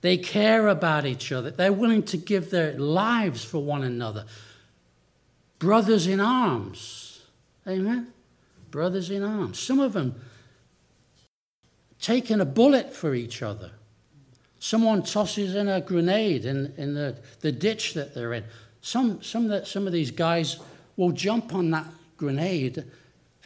They 0.00 0.16
care 0.16 0.68
about 0.68 1.04
each 1.04 1.32
other. 1.32 1.50
They're 1.50 1.72
willing 1.72 2.04
to 2.04 2.16
give 2.16 2.50
their 2.50 2.78
lives 2.78 3.44
for 3.44 3.58
one 3.58 3.82
another 3.82 4.24
brothers 5.58 6.06
in 6.06 6.20
arms. 6.20 7.20
Amen? 7.66 8.12
Brothers 8.70 9.10
in 9.10 9.22
arms. 9.22 9.58
Some 9.58 9.80
of 9.80 9.92
them 9.92 10.14
taking 12.00 12.40
a 12.40 12.44
bullet 12.44 12.94
for 12.94 13.14
each 13.14 13.42
other. 13.42 13.72
Someone 14.60 15.02
tosses 15.02 15.54
in 15.54 15.68
a 15.68 15.80
grenade 15.80 16.44
in, 16.44 16.72
in 16.76 16.94
the, 16.94 17.16
the 17.40 17.52
ditch 17.52 17.94
that 17.94 18.14
they're 18.14 18.32
in. 18.32 18.44
Some, 18.80 19.22
some, 19.22 19.64
some 19.64 19.86
of 19.86 19.92
these 19.92 20.10
guys 20.10 20.58
will 20.96 21.12
jump 21.12 21.54
on 21.54 21.70
that 21.72 21.86
grenade 22.18 22.84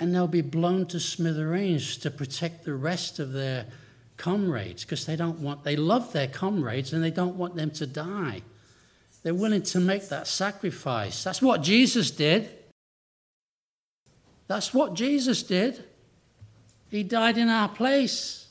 and 0.00 0.12
they'll 0.12 0.26
be 0.26 0.40
blown 0.40 0.87
to 0.87 0.98
smithereens 0.98 1.96
to 1.98 2.11
protect 2.11 2.64
the 2.64 2.74
rest 2.74 3.20
of 3.20 3.32
their 3.32 3.66
comrades 4.16 4.85
because 4.85 5.06
they 5.06 5.16
don't 5.16 5.38
want 5.38 5.62
they 5.64 5.76
love 5.76 6.12
their 6.12 6.26
comrades 6.26 6.92
and 6.92 7.04
they 7.04 7.11
don't 7.11 7.37
want 7.37 7.54
them 7.54 7.70
to 7.70 7.87
die. 7.87 8.42
They're 9.22 9.35
willing 9.35 9.62
to 9.62 9.78
make 9.78 10.08
that 10.08 10.26
sacrifice. 10.26 11.22
That's 11.22 11.40
what 11.40 11.62
jesus 11.62 12.11
did. 12.11 12.50
That's 14.48 14.74
what 14.74 14.94
jesus 14.94 15.42
did. 15.42 15.85
He 16.90 17.02
died 17.02 17.38
in 17.38 17.48
our 17.48 17.68
place 17.68 18.48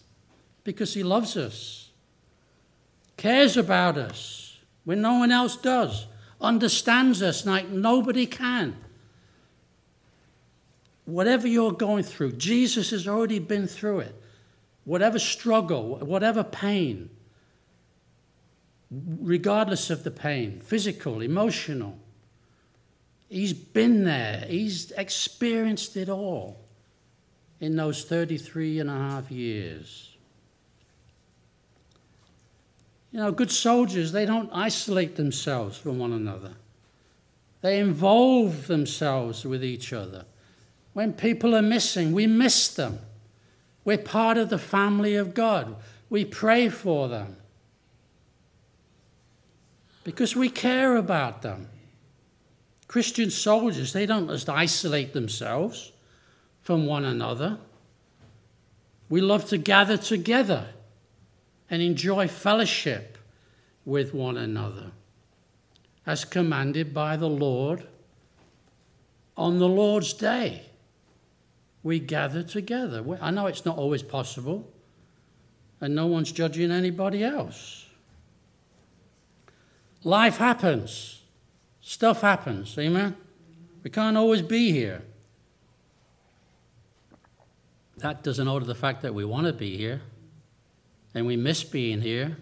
because 0.63 0.93
he 0.93 1.03
loves 1.03 1.35
us 1.35 1.89
cares 3.17 3.55
about 3.55 3.97
us 3.97 4.57
when 4.83 4.99
no 4.99 5.19
one 5.19 5.31
else 5.31 5.55
does 5.55 6.07
understands 6.39 7.21
us 7.21 7.45
like 7.45 7.69
nobody 7.69 8.25
can 8.25 8.75
whatever 11.11 11.47
you're 11.47 11.71
going 11.71 12.03
through, 12.03 12.33
Jesus 12.33 12.91
has 12.91 13.07
already 13.07 13.39
been 13.39 13.67
through 13.67 13.99
it. 13.99 14.15
Whatever 14.85 15.19
struggle, 15.19 15.97
whatever 15.97 16.43
pain, 16.43 17.09
regardless 18.89 19.89
of 19.89 20.03
the 20.03 20.11
pain, 20.11 20.59
physical, 20.59 21.21
emotional, 21.21 21.97
he's 23.29 23.53
been 23.53 24.03
there. 24.03 24.45
He's 24.47 24.91
experienced 24.91 25.95
it 25.97 26.09
all 26.09 26.59
in 27.59 27.75
those 27.75 28.03
33 28.03 28.79
and 28.79 28.89
a 28.89 28.93
half 28.93 29.29
years. 29.29 30.15
You 33.11 33.19
know, 33.19 33.31
good 33.31 33.51
soldiers, 33.51 34.13
they 34.13 34.25
don't 34.25 34.49
isolate 34.53 35.15
themselves 35.15 35.77
from 35.77 35.99
one 35.99 36.13
another. 36.13 36.53
They 37.61 37.77
involve 37.79 38.67
themselves 38.67 39.45
with 39.45 39.63
each 39.63 39.93
other. 39.93 40.25
When 40.93 41.13
people 41.13 41.55
are 41.55 41.61
missing, 41.61 42.11
we 42.11 42.27
miss 42.27 42.67
them. 42.67 42.99
We're 43.85 43.97
part 43.97 44.37
of 44.37 44.49
the 44.49 44.57
family 44.57 45.15
of 45.15 45.33
God. 45.33 45.75
We 46.09 46.25
pray 46.25 46.69
for 46.69 47.07
them 47.07 47.37
because 50.03 50.35
we 50.35 50.49
care 50.49 50.95
about 50.95 51.41
them. 51.41 51.67
Christian 52.87 53.29
soldiers, 53.29 53.93
they 53.93 54.05
don't 54.05 54.27
just 54.27 54.49
isolate 54.49 55.13
themselves 55.13 55.93
from 56.61 56.85
one 56.85 57.05
another. 57.05 57.57
We 59.09 59.21
love 59.21 59.45
to 59.45 59.57
gather 59.57 59.97
together 59.97 60.69
and 61.69 61.81
enjoy 61.81 62.27
fellowship 62.27 63.17
with 63.85 64.13
one 64.13 64.35
another, 64.37 64.91
as 66.05 66.25
commanded 66.25 66.93
by 66.93 67.15
the 67.15 67.29
Lord 67.29 67.87
on 69.37 69.59
the 69.59 69.69
Lord's 69.69 70.13
day 70.13 70.65
we 71.83 71.99
gather 71.99 72.43
together. 72.43 73.03
I 73.21 73.31
know 73.31 73.47
it's 73.47 73.65
not 73.65 73.77
always 73.77 74.03
possible, 74.03 74.71
and 75.79 75.95
no 75.95 76.07
one's 76.07 76.31
judging 76.31 76.71
anybody 76.71 77.23
else. 77.23 77.87
Life 80.03 80.37
happens, 80.37 81.21
stuff 81.79 82.21
happens, 82.21 82.77
amen? 82.77 83.15
We 83.83 83.89
can't 83.89 84.17
always 84.17 84.41
be 84.41 84.71
here. 84.71 85.03
That 87.97 88.23
doesn't 88.23 88.47
alter 88.47 88.65
the 88.65 88.75
fact 88.75 89.03
that 89.03 89.13
we 89.13 89.25
want 89.25 89.45
to 89.47 89.53
be 89.53 89.77
here 89.77 90.01
and 91.13 91.25
we 91.25 91.37
miss 91.37 91.63
being 91.63 92.01
here. 92.01 92.37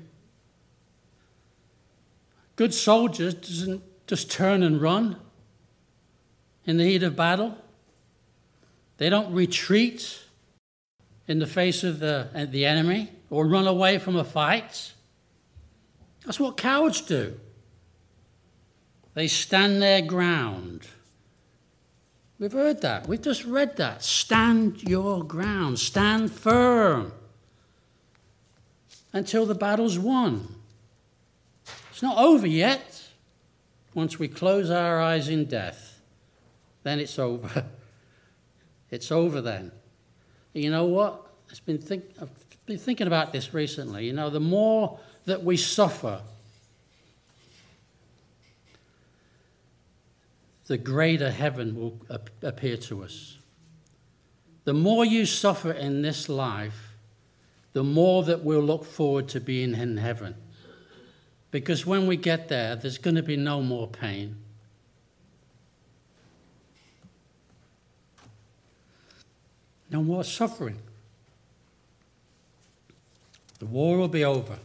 Good 2.55 2.73
soldiers 2.73 3.33
doesn't 3.33 3.83
just 4.07 4.31
turn 4.31 4.63
and 4.63 4.81
run 4.81 5.17
in 6.65 6.77
the 6.77 6.85
heat 6.85 7.03
of 7.03 7.15
battle. 7.15 7.57
They 8.99 9.09
don't 9.09 9.33
retreat 9.33 10.19
in 11.25 11.39
the 11.39 11.47
face 11.47 11.85
of 11.85 11.99
the, 11.99 12.27
uh, 12.35 12.45
the 12.45 12.65
enemy 12.65 13.09
or 13.29 13.47
run 13.47 13.65
away 13.65 13.97
from 13.97 14.17
a 14.17 14.25
fight. 14.25 14.91
That's 16.25 16.39
what 16.39 16.57
cowards 16.57 16.99
do. 16.99 17.39
They 19.13 19.27
stand 19.27 19.81
their 19.81 20.01
ground. 20.01 20.85
We've 22.39 22.51
heard 22.51 22.81
that. 22.81 23.07
We've 23.07 23.21
just 23.21 23.45
read 23.45 23.77
that. 23.77 24.03
Stand 24.03 24.83
your 24.83 25.23
ground. 25.23 25.79
Stand 25.79 26.31
firm 26.31 27.13
until 29.13 29.45
the 29.45 29.55
battle's 29.55 29.97
won. 29.97 30.55
It's 31.89 32.03
not 32.03 32.17
over 32.17 32.47
yet. 32.47 33.07
Once 33.93 34.19
we 34.19 34.27
close 34.27 34.69
our 34.69 35.01
eyes 35.01 35.29
in 35.29 35.45
death, 35.45 36.01
then 36.83 36.99
it's 36.99 37.17
over. 37.17 37.65
It's 38.91 39.11
over 39.11 39.41
then. 39.41 39.71
You 40.53 40.71
know 40.71 40.85
what? 40.85 41.27
I've 41.51 41.65
been, 41.65 41.77
think, 41.77 42.05
I've 42.21 42.29
been 42.65 42.77
thinking 42.77 43.07
about 43.07 43.33
this 43.33 43.53
recently. 43.53 44.05
You 44.05 44.13
know, 44.13 44.29
the 44.29 44.39
more 44.39 44.99
that 45.25 45.43
we 45.43 45.57
suffer, 45.57 46.21
the 50.67 50.77
greater 50.77 51.31
heaven 51.31 51.75
will 51.75 51.99
appear 52.41 52.77
to 52.77 53.03
us. 53.03 53.37
The 54.65 54.73
more 54.73 55.03
you 55.03 55.25
suffer 55.25 55.71
in 55.71 56.03
this 56.03 56.29
life, 56.29 56.93
the 57.73 57.83
more 57.83 58.23
that 58.23 58.43
we'll 58.43 58.61
look 58.61 58.85
forward 58.85 59.27
to 59.29 59.39
being 59.39 59.73
in 59.73 59.97
heaven. 59.97 60.35
Because 61.51 61.85
when 61.85 62.05
we 62.05 62.17
get 62.17 62.49
there, 62.49 62.75
there's 62.75 62.99
going 62.99 63.15
to 63.15 63.23
be 63.23 63.37
no 63.37 63.61
more 63.63 63.87
pain. 63.87 64.35
No 69.89 70.03
more 70.03 70.23
suffering. 70.23 70.79
The 73.59 73.65
war 73.65 73.97
will 73.97 74.07
be 74.07 74.23
over. 74.23 74.57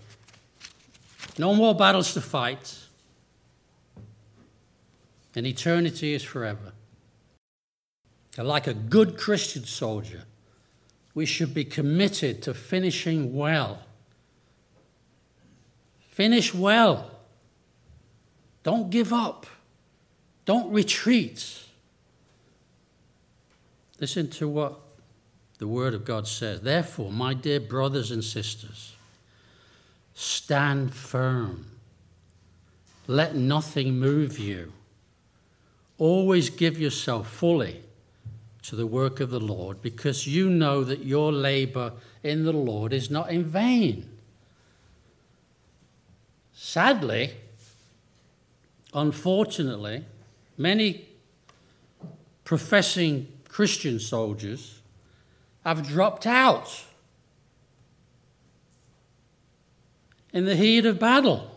No 1.38 1.54
more 1.54 1.74
battles 1.74 2.14
to 2.14 2.20
fight. 2.20 2.78
And 5.34 5.46
eternity 5.46 6.14
is 6.14 6.22
forever. 6.22 6.72
And 8.38 8.46
like 8.46 8.66
a 8.66 8.74
good 8.74 9.16
Christian 9.16 9.64
soldier, 9.64 10.24
we 11.14 11.26
should 11.26 11.54
be 11.54 11.64
committed 11.64 12.42
to 12.42 12.54
finishing 12.54 13.34
well. 13.34 13.80
Finish 16.08 16.54
well. 16.54 17.10
Don't 18.62 18.90
give 18.90 19.12
up. 19.12 19.46
Don't 20.44 20.72
retreat. 20.72 21.60
Listen 24.00 24.28
to 24.30 24.48
what 24.48 24.83
the 25.64 25.68
Word 25.68 25.94
of 25.94 26.04
God 26.04 26.28
says, 26.28 26.60
Therefore, 26.60 27.10
my 27.10 27.32
dear 27.32 27.58
brothers 27.58 28.10
and 28.10 28.22
sisters, 28.22 28.94
stand 30.12 30.92
firm. 30.92 31.64
Let 33.06 33.34
nothing 33.34 33.98
move 33.98 34.38
you. 34.38 34.74
Always 35.96 36.50
give 36.50 36.78
yourself 36.78 37.30
fully 37.30 37.80
to 38.64 38.76
the 38.76 38.86
work 38.86 39.20
of 39.20 39.30
the 39.30 39.40
Lord 39.40 39.80
because 39.80 40.26
you 40.26 40.50
know 40.50 40.84
that 40.84 41.02
your 41.02 41.32
labor 41.32 41.94
in 42.22 42.44
the 42.44 42.52
Lord 42.52 42.92
is 42.92 43.10
not 43.10 43.30
in 43.30 43.44
vain. 43.44 44.06
Sadly, 46.52 47.30
unfortunately, 48.92 50.04
many 50.58 51.08
professing 52.44 53.28
Christian 53.48 53.98
soldiers 53.98 54.73
have 55.64 55.86
dropped 55.86 56.26
out 56.26 56.84
in 60.32 60.44
the 60.44 60.56
heat 60.56 60.84
of 60.84 60.98
battle. 60.98 61.50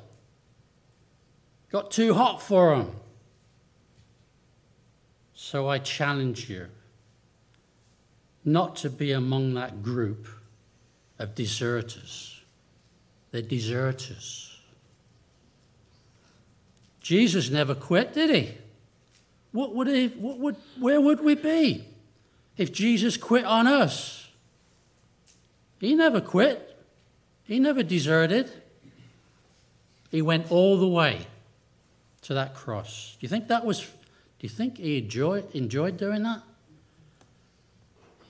Got 1.72 1.92
too 1.92 2.14
hot 2.14 2.42
for 2.42 2.78
them. 2.78 2.92
So 5.34 5.68
I 5.68 5.80
challenge 5.80 6.50
you 6.50 6.68
not 8.46 8.78
to 8.78 8.90
be 8.90 9.12
among 9.12 9.56
that 9.56 9.84
group 9.84 10.28
of 11.20 11.36
deserters. 11.36 12.42
They're 13.32 13.42
deserters. 13.42 14.58
Jesus 17.02 17.50
never 17.50 17.76
quit, 17.76 18.14
did 18.14 18.30
he? 18.30 18.54
What 19.52 19.76
would 19.76 19.88
he 19.88 20.08
what 20.08 20.40
would, 20.40 20.56
where 20.80 21.02
would 21.02 21.22
we 21.22 21.36
be? 21.36 21.86
If 22.58 22.74
Jesus 22.74 23.18
quit 23.18 23.46
on 23.46 23.68
us. 23.68 24.30
He 25.80 25.94
never 25.94 26.22
quit, 26.22 26.76
he 27.44 27.60
never 27.60 27.84
deserted. 27.84 28.52
He 30.10 30.22
went 30.22 30.52
all 30.52 30.78
the 30.78 30.88
way 30.88 31.28
to 32.24 32.34
that 32.34 32.56
cross. 32.56 33.16
Do 33.20 33.26
you 33.26 33.30
think 33.30 33.48
that 33.50 33.66
was, 33.66 33.82
do 33.82 33.88
you 34.42 34.50
think 34.50 34.78
he 34.78 34.98
enjoyed, 34.98 35.54
enjoyed 35.54 35.98
doing 35.98 36.24
that? 36.24 36.42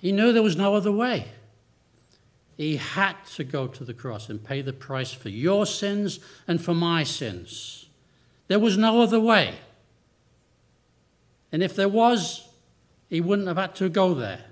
He 0.01 0.11
knew 0.11 0.33
there 0.33 0.43
was 0.43 0.57
no 0.57 0.75
other 0.75 0.91
way. 0.91 1.27
He 2.57 2.77
had 2.77 3.15
to 3.35 3.43
go 3.43 3.67
to 3.67 3.83
the 3.83 3.93
cross 3.93 4.29
and 4.29 4.43
pay 4.43 4.61
the 4.61 4.73
price 4.73 5.13
for 5.13 5.29
your 5.29 5.65
sins 5.65 6.19
and 6.47 6.59
for 6.59 6.73
my 6.73 7.03
sins. 7.03 7.87
There 8.47 8.59
was 8.59 8.77
no 8.77 9.01
other 9.01 9.19
way. 9.19 9.55
And 11.51 11.61
if 11.61 11.75
there 11.75 11.89
was, 11.89 12.46
he 13.09 13.21
wouldn't 13.21 13.47
have 13.47 13.57
had 13.57 13.75
to 13.75 13.89
go 13.89 14.13
there. 14.13 14.45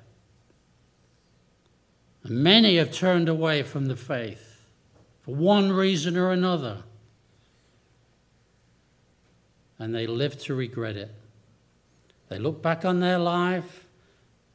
And 2.24 2.44
many 2.44 2.78
have 2.78 2.92
turned 2.92 3.30
away 3.30 3.64
from 3.64 3.86
the 3.86 3.96
faith 3.96 4.68
for 5.22 5.36
one 5.36 5.72
reason 5.72 6.18
or 6.18 6.32
another. 6.32 6.84
And 9.78 9.94
they 9.94 10.08
live 10.08 10.40
to 10.44 10.56
regret 10.56 10.96
it. 10.96 11.14
They 12.30 12.40
look 12.40 12.62
back 12.62 12.86
on 12.86 13.00
their 13.00 13.20
life 13.20 13.86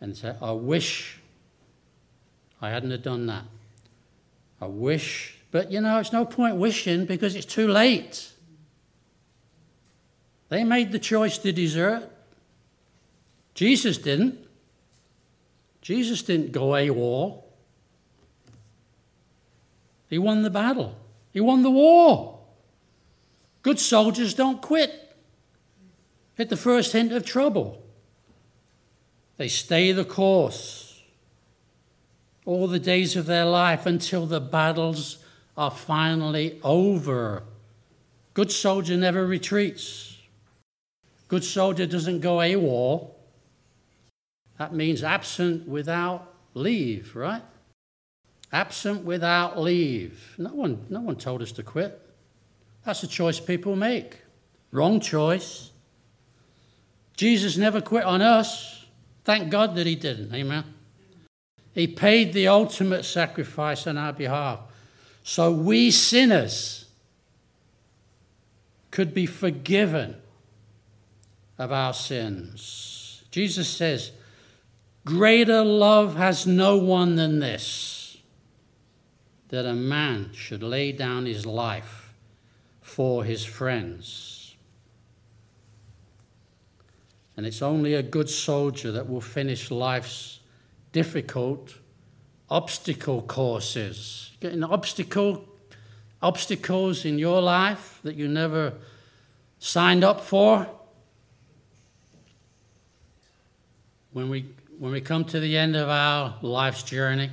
and 0.00 0.16
say, 0.16 0.34
I 0.40 0.52
wish 0.52 1.20
I 2.60 2.70
hadn't 2.70 2.90
have 2.90 3.02
done 3.02 3.26
that. 3.26 3.44
I 4.60 4.66
wish, 4.66 5.38
but 5.50 5.70
you 5.70 5.80
know, 5.80 5.98
it's 5.98 6.12
no 6.12 6.24
point 6.24 6.56
wishing 6.56 7.06
because 7.06 7.34
it's 7.34 7.46
too 7.46 7.68
late. 7.68 8.32
They 10.48 10.64
made 10.64 10.92
the 10.92 10.98
choice 10.98 11.38
to 11.38 11.52
desert. 11.52 12.10
Jesus 13.60 13.98
didn't. 13.98 14.38
Jesus 15.82 16.22
didn't 16.22 16.50
go 16.50 16.68
AWOL. 16.68 17.42
He 20.08 20.16
won 20.16 20.40
the 20.40 20.48
battle, 20.48 20.96
he 21.30 21.40
won 21.40 21.62
the 21.62 21.70
war. 21.70 22.40
Good 23.60 23.78
soldiers 23.78 24.32
don't 24.32 24.62
quit 24.62 25.14
at 26.38 26.48
the 26.48 26.56
first 26.56 26.94
hint 26.94 27.12
of 27.12 27.26
trouble, 27.26 27.82
they 29.36 29.48
stay 29.48 29.92
the 29.92 30.06
course 30.06 31.02
all 32.46 32.66
the 32.66 32.78
days 32.78 33.14
of 33.14 33.26
their 33.26 33.44
life 33.44 33.84
until 33.84 34.24
the 34.24 34.40
battles 34.40 35.18
are 35.58 35.70
finally 35.70 36.58
over. 36.64 37.42
Good 38.32 38.50
soldier 38.50 38.96
never 38.96 39.26
retreats. 39.26 40.16
Good 41.28 41.44
soldier 41.44 41.84
doesn't 41.84 42.20
go 42.20 42.38
AWOL. 42.38 43.16
That 44.60 44.74
means 44.74 45.02
absent 45.02 45.66
without 45.66 46.34
leave, 46.52 47.16
right? 47.16 47.40
Absent 48.52 49.06
without 49.06 49.58
leave. 49.58 50.34
No 50.36 50.50
one, 50.50 50.84
no 50.90 51.00
one 51.00 51.16
told 51.16 51.40
us 51.40 51.50
to 51.52 51.62
quit. 51.62 51.98
That's 52.84 53.02
a 53.02 53.06
choice 53.06 53.40
people 53.40 53.74
make. 53.74 54.18
Wrong 54.70 55.00
choice. 55.00 55.70
Jesus 57.16 57.56
never 57.56 57.80
quit 57.80 58.04
on 58.04 58.20
us. 58.20 58.84
Thank 59.24 59.48
God 59.48 59.76
that 59.76 59.86
He 59.86 59.94
didn't. 59.94 60.34
Amen. 60.34 60.64
He 61.72 61.86
paid 61.86 62.34
the 62.34 62.48
ultimate 62.48 63.06
sacrifice 63.06 63.86
on 63.86 63.96
our 63.96 64.12
behalf. 64.12 64.60
So 65.24 65.50
we 65.50 65.90
sinners 65.90 66.84
could 68.90 69.14
be 69.14 69.24
forgiven 69.24 70.16
of 71.56 71.72
our 71.72 71.94
sins. 71.94 73.24
Jesus 73.30 73.66
says, 73.66 74.12
Greater 75.04 75.64
love 75.64 76.16
has 76.16 76.46
no 76.46 76.76
one 76.76 77.16
than 77.16 77.38
this, 77.38 78.18
that 79.48 79.64
a 79.64 79.74
man 79.74 80.30
should 80.32 80.62
lay 80.62 80.92
down 80.92 81.26
his 81.26 81.46
life 81.46 82.14
for 82.80 83.24
his 83.24 83.44
friends. 83.44 84.54
And 87.36 87.46
it's 87.46 87.62
only 87.62 87.94
a 87.94 88.02
good 88.02 88.28
soldier 88.28 88.92
that 88.92 89.08
will 89.08 89.22
finish 89.22 89.70
life's 89.70 90.40
difficult 90.92 91.78
obstacle 92.50 93.22
courses. 93.22 94.32
Getting 94.40 94.62
obstacle 94.62 95.46
obstacles 96.22 97.06
in 97.06 97.18
your 97.18 97.40
life 97.40 98.00
that 98.02 98.16
you 98.16 98.28
never 98.28 98.74
signed 99.58 100.04
up 100.04 100.20
for. 100.20 100.68
When 104.12 104.28
we 104.28 104.46
when 104.80 104.92
we 104.92 105.00
come 105.02 105.26
to 105.26 105.38
the 105.38 105.58
end 105.58 105.76
of 105.76 105.90
our 105.90 106.36
life's 106.40 106.82
journey, 106.82 107.28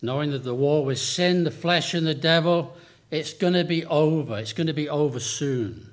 knowing 0.00 0.30
that 0.30 0.44
the 0.44 0.54
war 0.54 0.82
with 0.82 0.98
sin, 0.98 1.44
the 1.44 1.50
flesh, 1.50 1.92
and 1.92 2.06
the 2.06 2.14
devil, 2.14 2.74
it's 3.10 3.34
going 3.34 3.52
to 3.52 3.64
be 3.64 3.84
over. 3.84 4.38
It's 4.38 4.54
going 4.54 4.66
to 4.66 4.72
be 4.72 4.88
over 4.88 5.20
soon. 5.20 5.92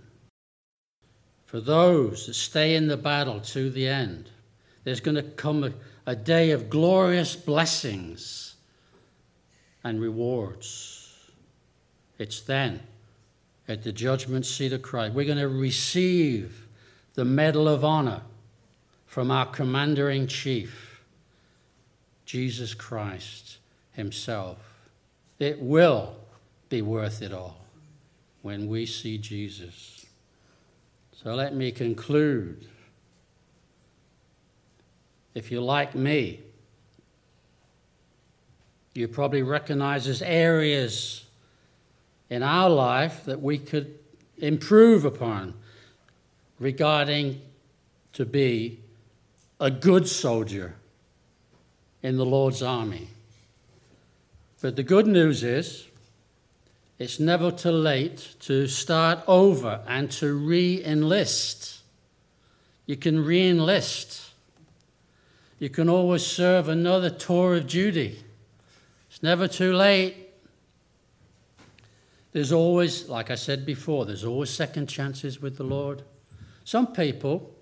For 1.46 1.60
those 1.60 2.28
that 2.28 2.36
stay 2.36 2.74
in 2.74 2.88
the 2.88 2.96
battle 2.96 3.42
to 3.42 3.70
the 3.70 3.86
end, 3.86 4.30
there's 4.86 5.02
going 5.02 5.16
to 5.16 5.24
come 5.24 5.62
a, 5.62 5.74
a 6.06 6.16
day 6.16 6.52
of 6.52 6.70
glorious 6.70 7.36
blessings 7.36 8.56
and 9.84 10.00
rewards. 10.00 11.20
It's 12.18 12.40
then, 12.40 12.80
at 13.68 13.84
the 13.84 13.92
judgment 13.92 14.46
seat 14.46 14.72
of 14.72 14.84
Christ, 14.84 15.16
we're 15.16 15.26
going 15.26 15.38
to 15.38 15.50
receive 15.50 16.66
the 17.16 17.26
Medal 17.26 17.68
of 17.68 17.84
Honor 17.84 18.22
from 19.14 19.30
our 19.30 19.46
commander 19.46 20.10
in 20.10 20.26
chief, 20.26 21.00
Jesus 22.26 22.74
Christ 22.74 23.60
Himself. 23.92 24.58
It 25.38 25.62
will 25.62 26.16
be 26.68 26.82
worth 26.82 27.22
it 27.22 27.32
all 27.32 27.64
when 28.42 28.68
we 28.68 28.88
see 28.88 29.20
Jesus. 29.20 30.08
So 31.12 31.36
let 31.36 31.54
me 31.54 31.72
conclude. 31.72 32.66
If 35.36 35.52
you're 35.52 35.62
like 35.62 35.94
me, 35.94 36.40
you 38.96 39.08
probably 39.08 39.44
recognize 39.44 40.08
as 40.08 40.24
areas 40.24 41.26
in 42.32 42.42
our 42.42 42.68
life 42.72 43.26
that 43.26 43.44
we 43.44 43.60
could 43.60 43.94
improve 44.40 45.06
upon 45.06 45.54
regarding 46.58 47.40
to 48.14 48.26
be 48.26 48.80
a 49.60 49.72
good 49.72 50.08
soldier 50.08 50.76
in 52.02 52.18
the 52.18 52.26
Lord's 52.26 52.62
army. 52.62 53.08
But 54.62 54.76
the 54.76 54.84
good 54.84 55.08
news 55.08 55.44
is, 55.44 55.88
it's 57.00 57.20
never 57.20 57.52
too 57.52 57.72
late 57.72 58.36
to 58.42 58.68
start 58.68 59.20
over 59.28 59.82
and 59.88 60.12
to 60.12 60.34
re 60.34 60.84
enlist. 60.84 61.82
You 62.86 62.96
can 62.96 63.24
re 63.24 63.50
enlist. 63.50 64.32
You 65.60 65.70
can 65.70 65.90
always 65.90 66.26
serve 66.26 66.70
another 66.70 67.10
tour 67.10 67.56
of 67.56 67.68
duty. 67.68 68.24
It's 69.10 69.24
never 69.24 69.48
too 69.48 69.74
late. 69.74 70.16
There's 72.32 72.52
always, 72.52 73.08
like 73.08 73.30
I 73.30 73.36
said 73.36 73.66
before, 73.66 74.06
there's 74.06 74.26
always 74.26 74.50
second 74.50 74.88
chances 74.88 75.42
with 75.42 75.58
the 75.58 75.64
Lord. 75.64 76.04
Some 76.64 76.88
people 76.88 77.53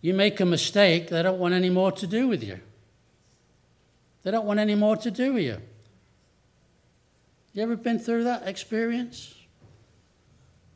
you 0.00 0.14
make 0.14 0.40
a 0.40 0.44
mistake, 0.44 1.08
they 1.08 1.22
don't 1.22 1.38
want 1.38 1.54
any 1.54 1.70
more 1.70 1.92
to 1.92 2.06
do 2.06 2.28
with 2.28 2.42
you. 2.42 2.60
They 4.22 4.30
don't 4.30 4.46
want 4.46 4.60
any 4.60 4.74
more 4.74 4.96
to 4.96 5.10
do 5.10 5.34
with 5.34 5.42
you. 5.42 5.60
You 7.52 7.62
ever 7.62 7.76
been 7.76 7.98
through 7.98 8.24
that 8.24 8.46
experience? 8.46 9.34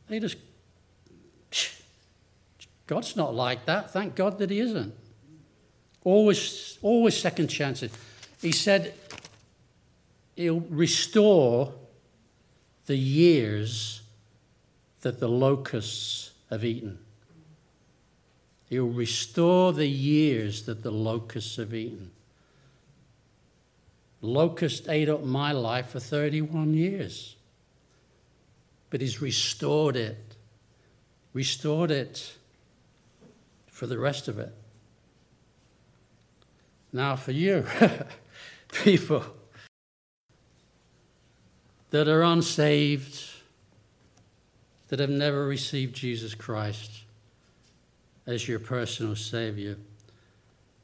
They 0.09 0.19
just, 0.19 0.37
God's 2.87 3.15
not 3.15 3.33
like 3.33 3.65
that. 3.65 3.91
Thank 3.91 4.15
God 4.15 4.37
that 4.39 4.49
He 4.49 4.59
isn't. 4.59 4.93
Always, 6.03 6.77
always 6.81 7.15
second 7.15 7.47
chances. 7.47 7.91
He 8.41 8.51
said 8.51 8.93
He'll 10.35 10.61
restore 10.61 11.73
the 12.85 12.97
years 12.97 14.01
that 15.01 15.19
the 15.19 15.29
locusts 15.29 16.31
have 16.49 16.65
eaten. 16.65 16.97
He'll 18.73 18.87
restore 18.87 19.71
the 19.71 19.85
years 19.85 20.63
that 20.63 20.81
the 20.81 20.89
locusts 20.89 21.57
have 21.57 21.75
eaten. 21.75 22.09
Locust 24.19 24.89
ate 24.89 25.09
up 25.09 25.23
my 25.23 25.51
life 25.51 25.89
for 25.89 25.99
31 25.99 26.73
years. 26.73 27.35
But 28.89 29.01
he's 29.01 29.21
restored 29.21 29.95
it. 29.95 30.17
Restored 31.33 31.91
it 31.91 32.33
for 33.67 33.85
the 33.85 33.99
rest 33.99 34.27
of 34.27 34.39
it. 34.39 34.51
Now, 36.91 37.15
for 37.15 37.31
you, 37.31 37.67
people 38.83 39.23
that 41.91 42.07
are 42.07 42.23
unsaved, 42.23 43.23
that 44.87 44.97
have 44.97 45.11
never 45.11 45.45
received 45.45 45.93
Jesus 45.93 46.33
Christ, 46.33 47.03
as 48.25 48.47
your 48.47 48.59
personal 48.59 49.15
Savior. 49.15 49.77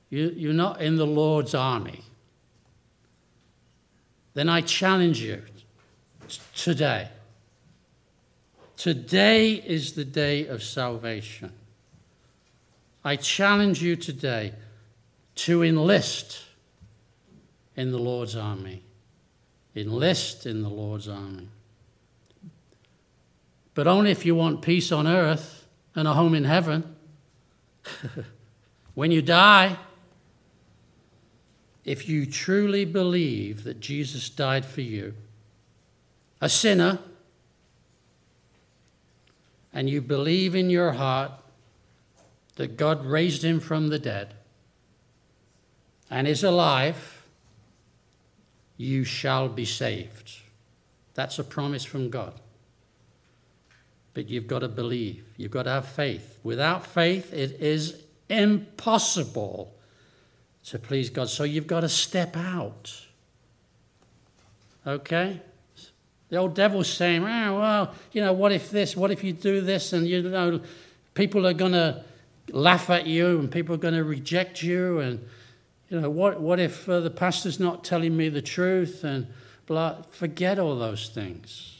You, 0.09 0.33
you're 0.35 0.53
not 0.53 0.81
in 0.81 0.95
the 0.95 1.05
Lord's 1.05 1.53
army. 1.53 2.03
Then 4.33 4.49
I 4.49 4.61
challenge 4.61 5.21
you 5.21 5.41
today. 6.55 7.09
Today 8.77 9.53
is 9.53 9.93
the 9.93 10.05
day 10.05 10.47
of 10.47 10.63
salvation. 10.63 11.51
I 13.03 13.15
challenge 13.15 13.81
you 13.81 13.95
today 13.95 14.53
to 15.35 15.63
enlist 15.63 16.43
in 17.75 17.91
the 17.91 17.97
Lord's 17.97 18.35
army. 18.35 18.83
Enlist 19.75 20.45
in 20.45 20.63
the 20.63 20.69
Lord's 20.69 21.07
army. 21.07 21.47
But 23.73 23.87
only 23.87 24.11
if 24.11 24.25
you 24.25 24.35
want 24.35 24.61
peace 24.61 24.91
on 24.91 25.07
earth 25.07 25.65
and 25.95 26.07
a 26.07 26.13
home 26.13 26.35
in 26.35 26.43
heaven. 26.43 26.95
When 28.99 29.11
you 29.11 29.21
die, 29.21 29.77
if 31.85 32.09
you 32.09 32.25
truly 32.25 32.83
believe 32.83 33.63
that 33.63 33.79
Jesus 33.79 34.29
died 34.29 34.65
for 34.65 34.81
you, 34.81 35.13
a 36.41 36.49
sinner, 36.49 36.99
and 39.71 39.89
you 39.89 40.01
believe 40.01 40.53
in 40.53 40.69
your 40.69 40.91
heart 40.91 41.31
that 42.57 42.75
God 42.75 43.05
raised 43.05 43.41
him 43.41 43.61
from 43.61 43.87
the 43.87 43.99
dead 43.99 44.33
and 46.09 46.27
is 46.27 46.43
alive, 46.43 47.25
you 48.75 49.05
shall 49.05 49.47
be 49.47 49.63
saved. 49.63 50.39
That's 51.13 51.39
a 51.39 51.43
promise 51.45 51.85
from 51.85 52.09
God. 52.09 52.33
But 54.13 54.29
you've 54.29 54.47
got 54.47 54.59
to 54.59 54.67
believe, 54.67 55.23
you've 55.37 55.51
got 55.51 55.63
to 55.63 55.71
have 55.71 55.87
faith. 55.87 56.39
Without 56.43 56.85
faith, 56.85 57.31
it 57.33 57.61
is 57.61 58.01
impossible 58.27 59.73
to 60.65 60.79
please 60.79 61.09
God. 61.09 61.29
So 61.29 61.43
you've 61.43 61.67
got 61.67 61.81
to 61.81 61.89
step 61.89 62.35
out. 62.35 63.05
Okay? 64.85 65.41
The 66.29 66.37
old 66.37 66.53
devil's 66.53 66.91
saying, 66.91 67.23
oh, 67.23 67.59
well, 67.59 67.93
you 68.11 68.21
know, 68.21 68.33
what 68.33 68.51
if 68.51 68.69
this, 68.69 68.95
what 68.95 69.11
if 69.11 69.23
you 69.23 69.33
do 69.33 69.61
this, 69.61 69.93
and 69.93 70.07
you 70.07 70.21
know, 70.21 70.61
people 71.13 71.47
are 71.47 71.53
going 71.53 71.71
to 71.71 72.03
laugh 72.51 72.89
at 72.89 73.07
you 73.07 73.39
and 73.39 73.51
people 73.51 73.75
are 73.75 73.79
going 73.79 73.95
to 73.95 74.03
reject 74.03 74.61
you, 74.61 74.99
and, 74.99 75.27
you 75.89 75.99
know, 75.99 76.09
what, 76.09 76.39
what 76.39 76.59
if 76.59 76.87
uh, 76.87 76.99
the 76.99 77.09
pastor's 77.09 77.59
not 77.59 77.83
telling 77.83 78.15
me 78.15 78.29
the 78.29 78.41
truth, 78.41 79.03
and 79.03 79.27
blah. 79.65 80.01
Forget 80.09 80.59
all 80.59 80.77
those 80.77 81.09
things. 81.09 81.78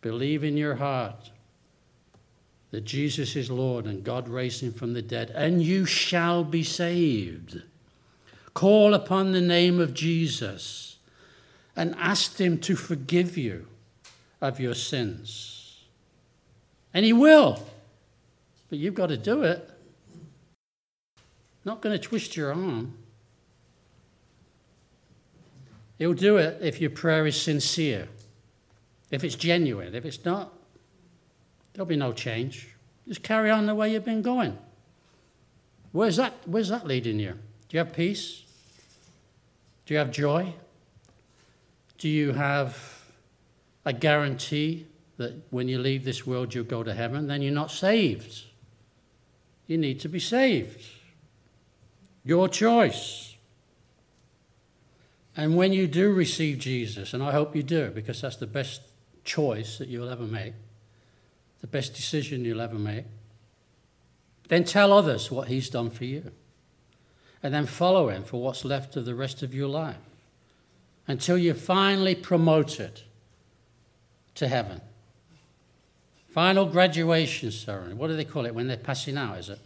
Believe 0.00 0.44
in 0.44 0.56
your 0.56 0.76
heart 0.76 1.30
that 2.70 2.84
Jesus 2.84 3.36
is 3.36 3.50
Lord 3.50 3.86
and 3.86 4.04
God 4.04 4.28
raised 4.28 4.62
him 4.62 4.72
from 4.72 4.92
the 4.94 5.02
dead, 5.02 5.30
and 5.34 5.62
you 5.62 5.84
shall 5.84 6.44
be 6.44 6.62
saved. 6.62 7.62
Call 8.54 8.94
upon 8.94 9.32
the 9.32 9.40
name 9.40 9.80
of 9.80 9.94
Jesus 9.94 10.98
and 11.76 11.94
ask 11.98 12.38
him 12.38 12.58
to 12.58 12.76
forgive 12.76 13.36
you 13.36 13.66
of 14.40 14.60
your 14.60 14.74
sins. 14.74 15.84
And 16.92 17.04
he 17.04 17.12
will, 17.12 17.64
but 18.68 18.78
you've 18.78 18.94
got 18.94 19.08
to 19.08 19.16
do 19.16 19.42
it. 19.42 19.68
Not 21.64 21.80
going 21.80 21.98
to 21.98 22.02
twist 22.02 22.36
your 22.36 22.52
arm. 22.52 22.94
He'll 25.98 26.14
do 26.14 26.38
it 26.38 26.58
if 26.62 26.80
your 26.80 26.90
prayer 26.90 27.26
is 27.26 27.40
sincere, 27.40 28.08
if 29.10 29.24
it's 29.24 29.34
genuine. 29.34 29.94
If 29.94 30.04
it's 30.04 30.24
not, 30.24 30.52
There'll 31.72 31.86
be 31.86 31.96
no 31.96 32.12
change. 32.12 32.68
Just 33.08 33.22
carry 33.22 33.50
on 33.50 33.66
the 33.66 33.74
way 33.74 33.92
you've 33.92 34.04
been 34.04 34.22
going. 34.22 34.58
Where's 35.92 36.16
that, 36.16 36.34
where's 36.46 36.68
that 36.68 36.86
leading 36.86 37.18
you? 37.18 37.32
Do 37.68 37.76
you 37.76 37.78
have 37.78 37.92
peace? 37.92 38.44
Do 39.86 39.94
you 39.94 39.98
have 39.98 40.10
joy? 40.10 40.54
Do 41.98 42.08
you 42.08 42.32
have 42.32 43.02
a 43.84 43.92
guarantee 43.92 44.86
that 45.16 45.34
when 45.50 45.68
you 45.68 45.78
leave 45.78 46.04
this 46.04 46.26
world 46.26 46.54
you'll 46.54 46.64
go 46.64 46.82
to 46.82 46.94
heaven? 46.94 47.26
Then 47.26 47.42
you're 47.42 47.52
not 47.52 47.70
saved. 47.70 48.44
You 49.66 49.78
need 49.78 50.00
to 50.00 50.08
be 50.08 50.20
saved. 50.20 50.84
Your 52.24 52.48
choice. 52.48 53.36
And 55.36 55.56
when 55.56 55.72
you 55.72 55.86
do 55.86 56.12
receive 56.12 56.58
Jesus, 56.58 57.14
and 57.14 57.22
I 57.22 57.32
hope 57.32 57.56
you 57.56 57.62
do, 57.62 57.90
because 57.90 58.20
that's 58.20 58.36
the 58.36 58.46
best 58.46 58.82
choice 59.30 59.78
that 59.78 59.86
you'll 59.86 60.08
ever 60.08 60.24
make, 60.24 60.54
the 61.60 61.68
best 61.68 61.94
decision 61.94 62.44
you'll 62.44 62.60
ever 62.60 62.74
make. 62.74 63.04
Then 64.48 64.64
tell 64.64 64.92
others 64.92 65.30
what 65.30 65.46
He's 65.46 65.70
done 65.70 65.90
for 65.90 66.04
you. 66.04 66.32
And 67.40 67.54
then 67.54 67.66
follow 67.66 68.08
Him 68.08 68.24
for 68.24 68.42
what's 68.42 68.64
left 68.64 68.96
of 68.96 69.04
the 69.04 69.14
rest 69.14 69.44
of 69.44 69.54
your 69.54 69.68
life 69.68 69.96
until 71.06 71.38
you're 71.38 71.54
finally 71.54 72.16
promoted 72.16 73.02
to 74.34 74.48
heaven. 74.48 74.80
Final 76.28 76.66
graduation 76.66 77.52
ceremony. 77.52 77.94
What 77.94 78.08
do 78.08 78.16
they 78.16 78.24
call 78.24 78.46
it 78.46 78.54
when 78.54 78.66
they're 78.66 78.76
passing 78.76 79.16
out, 79.16 79.38
is 79.38 79.48
it? 79.48 79.60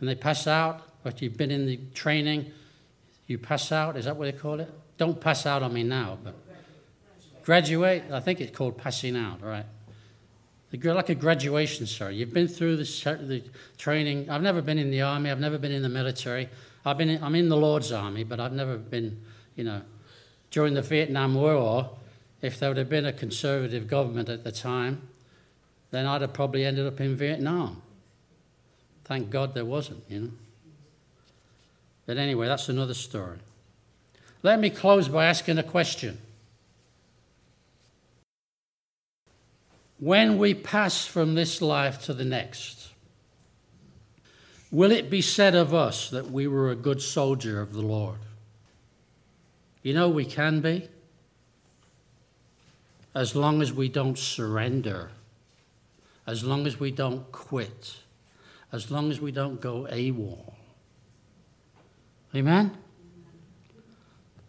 When 0.00 0.06
they 0.06 0.14
pass 0.14 0.46
out, 0.46 0.82
but 1.02 1.20
you've 1.20 1.36
been 1.36 1.50
in 1.50 1.66
the 1.66 1.78
training, 1.92 2.52
you 3.26 3.36
pass 3.38 3.70
out, 3.70 3.96
is 3.96 4.06
that 4.06 4.16
what 4.16 4.24
they 4.24 4.38
call 4.38 4.60
it? 4.60 4.70
Don't 4.96 5.20
pass 5.20 5.44
out 5.44 5.62
on 5.62 5.74
me 5.74 5.82
now, 5.82 6.18
but 6.24 6.34
graduate, 7.46 8.02
I 8.10 8.18
think 8.18 8.40
it's 8.40 8.54
called 8.54 8.76
passing 8.76 9.16
out, 9.16 9.40
right? 9.40 9.64
like 10.72 11.08
a 11.08 11.14
graduation 11.14 11.86
ceremony. 11.86 12.18
You've 12.18 12.34
been 12.34 12.48
through 12.48 12.76
the, 12.76 12.84
the 13.22 13.42
training. 13.78 14.28
I've 14.28 14.42
never 14.42 14.60
been 14.60 14.78
in 14.78 14.90
the 14.90 15.00
army. 15.00 15.30
I've 15.30 15.40
never 15.40 15.56
been 15.56 15.72
in 15.72 15.80
the 15.80 15.88
military. 15.88 16.50
I've 16.84 16.98
been. 16.98 17.08
In, 17.08 17.22
I'm 17.22 17.34
in 17.34 17.48
the 17.48 17.56
Lord's 17.56 17.92
army, 17.92 18.24
but 18.24 18.40
I've 18.40 18.52
never 18.52 18.76
been. 18.76 19.22
You 19.54 19.64
know, 19.64 19.82
during 20.50 20.74
the 20.74 20.82
Vietnam 20.82 21.34
War, 21.34 21.88
if 22.42 22.58
there 22.58 22.68
would 22.68 22.76
have 22.76 22.90
been 22.90 23.06
a 23.06 23.12
conservative 23.12 23.86
government 23.86 24.28
at 24.28 24.44
the 24.44 24.52
time, 24.52 25.08
then 25.92 26.04
I'd 26.04 26.20
have 26.20 26.34
probably 26.34 26.64
ended 26.64 26.86
up 26.86 27.00
in 27.00 27.16
Vietnam. 27.16 27.80
Thank 29.04 29.30
God 29.30 29.54
there 29.54 29.64
wasn't. 29.64 30.02
You 30.10 30.20
know. 30.20 30.30
But 32.04 32.18
anyway, 32.18 32.48
that's 32.48 32.68
another 32.68 32.94
story. 32.94 33.38
Let 34.42 34.60
me 34.60 34.68
close 34.68 35.08
by 35.08 35.24
asking 35.24 35.56
a 35.56 35.62
question. 35.62 36.18
When 39.98 40.38
we 40.38 40.54
pass 40.54 41.06
from 41.06 41.34
this 41.34 41.62
life 41.62 42.02
to 42.04 42.12
the 42.12 42.24
next, 42.24 42.88
will 44.70 44.90
it 44.90 45.08
be 45.08 45.22
said 45.22 45.54
of 45.54 45.72
us 45.72 46.10
that 46.10 46.30
we 46.30 46.46
were 46.46 46.70
a 46.70 46.76
good 46.76 47.00
soldier 47.00 47.60
of 47.60 47.72
the 47.72 47.82
Lord? 47.82 48.18
You 49.82 49.94
know, 49.94 50.08
we 50.08 50.24
can 50.24 50.60
be, 50.60 50.88
as 53.14 53.34
long 53.34 53.62
as 53.62 53.72
we 53.72 53.88
don't 53.88 54.18
surrender, 54.18 55.10
as 56.26 56.44
long 56.44 56.66
as 56.66 56.78
we 56.78 56.90
don't 56.90 57.30
quit, 57.32 57.96
as 58.72 58.90
long 58.90 59.10
as 59.10 59.20
we 59.20 59.32
don't 59.32 59.60
go 59.60 59.86
AWOL. 59.90 60.52
Amen? 62.34 62.76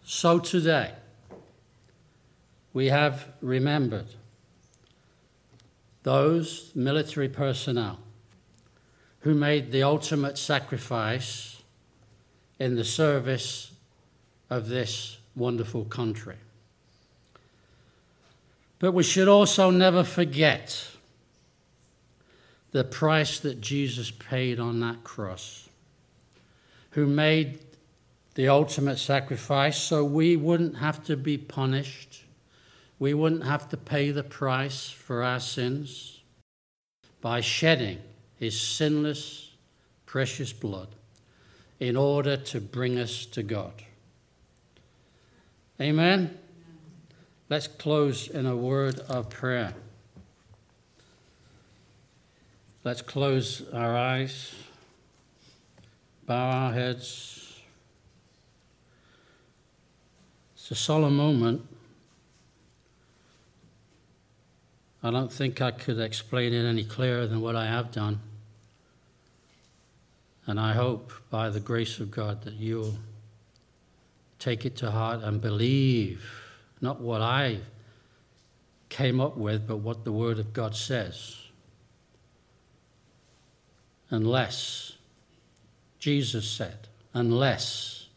So 0.03 0.39
today, 0.39 0.91
we 2.73 2.87
have 2.87 3.27
remembered 3.41 4.07
those 6.07 6.71
military 6.73 7.27
personnel 7.27 7.99
who 9.19 9.35
made 9.35 9.73
the 9.73 9.83
ultimate 9.83 10.37
sacrifice 10.37 11.61
in 12.59 12.77
the 12.77 12.85
service 12.85 13.73
of 14.49 14.69
this 14.69 15.17
wonderful 15.35 15.83
country. 15.83 16.37
But 18.79 18.93
we 18.93 19.03
should 19.03 19.27
also 19.27 19.69
never 19.69 20.05
forget 20.05 20.91
the 22.71 22.85
price 22.85 23.41
that 23.41 23.59
Jesus 23.59 24.09
paid 24.09 24.61
on 24.61 24.79
that 24.79 25.03
cross, 25.03 25.67
who 26.91 27.05
made 27.05 27.59
the 28.35 28.47
ultimate 28.47 28.97
sacrifice 28.97 29.77
so 29.77 30.05
we 30.05 30.37
wouldn't 30.37 30.77
have 30.77 31.03
to 31.03 31.17
be 31.17 31.37
punished 31.37 32.23
we 32.99 33.13
wouldn't 33.13 33.43
have 33.43 33.69
to 33.69 33.77
pay 33.77 34.11
the 34.11 34.23
price 34.23 34.89
for 34.89 35.23
our 35.23 35.39
sins 35.39 36.21
by 37.21 37.41
shedding 37.41 37.99
his 38.37 38.59
sinless, 38.59 39.51
precious 40.05 40.53
blood 40.53 40.89
in 41.79 41.95
order 41.95 42.37
to 42.37 42.59
bring 42.59 42.97
us 42.97 43.25
to 43.25 43.43
God. 43.43 43.73
Amen? 45.79 46.37
Let's 47.49 47.67
close 47.67 48.27
in 48.27 48.45
a 48.45 48.55
word 48.55 48.99
of 49.01 49.29
prayer. 49.29 49.73
Let's 52.83 53.01
close 53.01 53.67
our 53.73 53.95
eyes, 53.95 54.55
bow 56.25 56.49
our 56.49 56.73
heads. 56.73 57.61
It's 60.55 60.71
a 60.71 60.75
solemn 60.75 61.17
moment. 61.17 61.67
I 65.07 65.11
don't 65.11 65.31
think 65.31 65.61
I 65.61 65.71
could 65.71 66.01
explain 66.01 66.51
it 66.51 66.65
any 66.65 66.83
clearer 66.83 67.25
than 67.27 67.39
what 67.39 67.55
I 67.55 67.65
have 67.65 67.93
done. 67.93 68.19
And 70.45 70.59
I 70.59 70.73
hope 70.73 71.13
by 71.29 71.49
the 71.49 71.61
grace 71.61 72.01
of 72.01 72.11
God 72.11 72.41
that 72.43 72.55
you'll 72.55 72.97
take 74.37 74.65
it 74.65 74.75
to 74.77 74.91
heart 74.91 75.21
and 75.23 75.39
believe 75.39 76.29
not 76.81 76.99
what 76.99 77.21
I 77.21 77.59
came 78.89 79.21
up 79.21 79.37
with, 79.37 79.65
but 79.65 79.77
what 79.77 80.03
the 80.03 80.11
Word 80.11 80.39
of 80.39 80.51
God 80.51 80.75
says. 80.75 81.37
Unless, 84.09 84.97
Jesus 85.99 86.49
said, 86.51 86.89
unless 87.13 88.09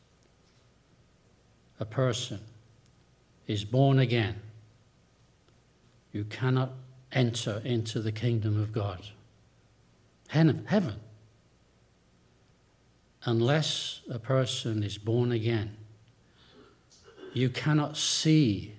a 1.78 1.84
person 1.84 2.41
is 3.47 3.64
born 3.64 4.01
again 4.01 4.41
you 6.13 6.25
cannot 6.25 6.73
enter 7.13 7.61
into 7.65 8.01
the 8.01 8.13
kingdom 8.13 8.61
of 8.61 8.73
God. 8.73 9.01
Heaven. 10.29 11.01
unless 13.27 14.01
a 14.11 14.19
person 14.19 14.83
is 14.83 14.97
born 14.97 15.33
again, 15.33 15.77
you 17.35 17.49
cannot 17.49 17.97
see 17.97 18.75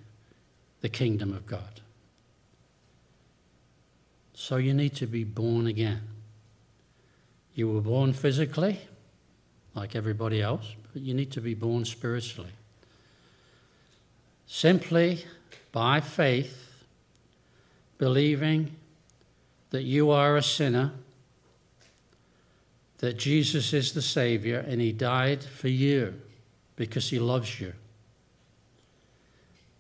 the 0.82 0.90
kingdom 0.90 1.34
of 1.34 1.46
God. 1.46 1.82
So 4.34 4.56
you 4.58 4.74
need 4.74 4.96
to 4.96 5.06
be 5.06 5.24
born 5.24 5.68
again. 5.68 6.02
You 7.54 7.72
were 7.72 7.82
born 7.82 8.14
physically, 8.14 8.82
like 9.76 9.96
everybody 9.96 10.42
else, 10.42 10.76
but 10.94 11.02
you 11.02 11.14
need 11.14 11.32
to 11.34 11.42
be 11.42 11.54
born 11.54 11.86
spiritually. 11.86 12.52
Simply 14.48 15.26
by 15.72 16.02
faith, 16.02 16.71
believing 18.02 18.76
that 19.70 19.84
you 19.84 20.10
are 20.10 20.36
a 20.36 20.42
sinner, 20.42 20.92
that 22.98 23.16
Jesus 23.16 23.74
is 23.74 23.94
the 23.94 24.02
Savior, 24.02 24.58
and 24.68 24.82
He 24.82 24.92
died 24.92 25.44
for 25.44 25.68
you 25.68 26.20
because 26.76 27.12
He 27.12 27.20
loves 27.20 27.62
you. 27.62 27.74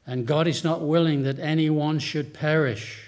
And 0.06 0.28
God 0.28 0.48
is 0.48 0.64
not 0.64 0.82
willing 0.82 1.24
that 1.24 1.40
anyone 1.40 1.98
should 1.98 2.32
perish, 2.32 3.08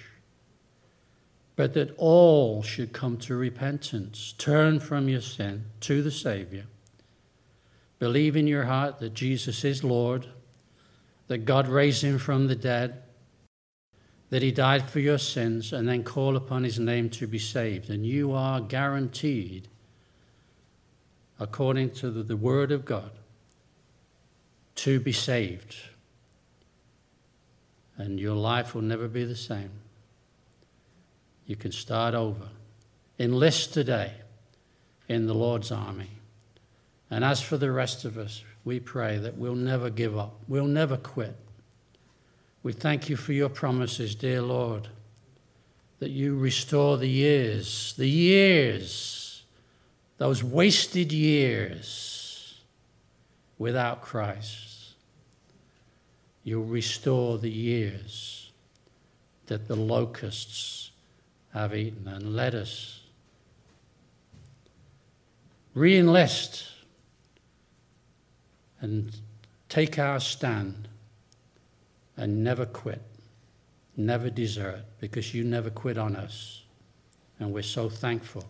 but 1.55 1.75
that 1.75 1.93
all 1.99 2.63
should 2.63 2.91
come 2.91 3.17
to 3.17 3.35
repentance. 3.35 4.33
Turn 4.39 4.79
from 4.79 5.07
your 5.07 5.21
sin 5.21 5.65
to 5.81 6.01
the 6.01 6.09
Savior. 6.09 6.65
Believe 7.99 8.35
in 8.35 8.47
your 8.47 8.63
heart 8.63 8.97
that 8.97 9.13
Jesus 9.13 9.63
is 9.63 9.83
Lord, 9.83 10.25
that 11.27 11.45
God 11.45 11.67
raised 11.67 12.03
him 12.03 12.17
from 12.17 12.47
the 12.47 12.55
dead, 12.55 13.03
that 14.33 14.41
he 14.41 14.51
died 14.51 14.89
for 14.89 14.99
your 14.99 15.19
sins, 15.19 15.71
and 15.71 15.87
then 15.87 16.03
call 16.03 16.35
upon 16.35 16.63
his 16.63 16.79
name 16.79 17.07
to 17.11 17.27
be 17.27 17.37
saved. 17.37 17.89
And 17.89 18.03
you 18.03 18.31
are 18.31 18.59
guaranteed, 18.59 19.67
according 21.39 21.91
to 21.91 22.09
the, 22.09 22.23
the 22.23 22.35
word 22.35 22.71
of 22.71 22.83
God, 22.83 23.11
to 24.75 24.99
be 24.99 25.11
saved 25.11 25.75
and 27.97 28.19
your 28.19 28.35
life 28.35 28.73
will 28.73 28.81
never 28.81 29.07
be 29.07 29.23
the 29.23 29.35
same. 29.35 29.69
You 31.45 31.55
can 31.55 31.71
start 31.71 32.15
over. 32.15 32.49
Enlist 33.19 33.73
today 33.73 34.13
in 35.07 35.27
the 35.27 35.33
Lord's 35.33 35.71
army. 35.71 36.09
And 37.09 37.23
as 37.23 37.41
for 37.41 37.57
the 37.57 37.71
rest 37.71 38.05
of 38.05 38.17
us, 38.17 38.43
we 38.65 38.79
pray 38.79 39.17
that 39.17 39.37
we'll 39.37 39.55
never 39.55 39.89
give 39.89 40.17
up, 40.17 40.39
we'll 40.47 40.65
never 40.65 40.97
quit. 40.97 41.35
We 42.63 42.73
thank 42.73 43.09
you 43.09 43.15
for 43.15 43.33
your 43.33 43.49
promises, 43.49 44.15
dear 44.15 44.41
Lord, 44.41 44.87
that 45.99 46.09
you 46.09 46.37
restore 46.37 46.97
the 46.97 47.07
years, 47.07 47.93
the 47.97 48.09
years, 48.09 49.43
those 50.17 50.43
wasted 50.43 51.11
years 51.11 52.61
without 53.57 54.01
Christ 54.01 54.73
you'll 56.43 56.65
restore 56.65 57.37
the 57.37 57.49
years 57.49 58.51
that 59.47 59.67
the 59.67 59.75
locusts 59.75 60.91
have 61.53 61.75
eaten. 61.75 62.07
And 62.07 62.35
let 62.35 62.53
us 62.53 63.01
re 65.73 65.97
enlist 65.97 66.67
and 68.81 69.15
take 69.69 69.97
our 69.97 70.19
stand 70.19 70.89
and 72.17 72.43
never 72.43 72.65
quit, 72.65 73.01
never 73.97 74.29
desert, 74.29 74.83
because 74.99 75.33
you 75.33 75.43
never 75.43 75.69
quit 75.69 75.97
on 75.97 76.15
us. 76.15 76.63
And 77.39 77.53
we're 77.53 77.63
so 77.63 77.89
thankful 77.89 78.45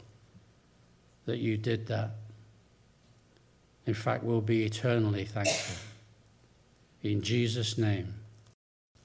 that 1.25 1.37
you 1.37 1.57
did 1.57 1.87
that. 1.87 2.11
In 3.85 3.93
fact, 3.93 4.23
we'll 4.23 4.41
be 4.41 4.63
eternally 4.63 5.25
thankful. 5.25 5.77
In 7.01 7.21
Jesus' 7.21 7.77
name, 7.77 8.13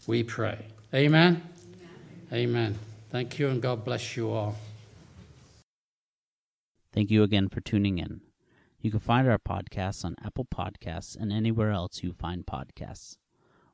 we 0.07 0.23
pray. 0.23 0.67
Amen? 0.95 1.43
Amen. 2.33 2.49
Amen. 2.51 2.79
Thank 3.11 3.39
you, 3.39 3.49
and 3.49 3.61
God 3.61 3.85
bless 3.85 4.17
you 4.17 4.31
all. 4.31 4.57
Thank 6.93 7.11
you 7.11 7.23
again 7.23 7.49
for 7.49 7.61
tuning 7.61 7.99
in. 7.99 8.21
You 8.81 8.91
can 8.91 9.01
find 9.01 9.29
our 9.29 9.39
podcasts 9.39 10.05
on 10.05 10.15
Apple 10.25 10.45
Podcasts 10.45 11.17
and 11.17 11.33
anywhere 11.33 11.71
else 11.71 12.03
you 12.03 12.13
find 12.13 12.47
podcasts. 12.47 13.17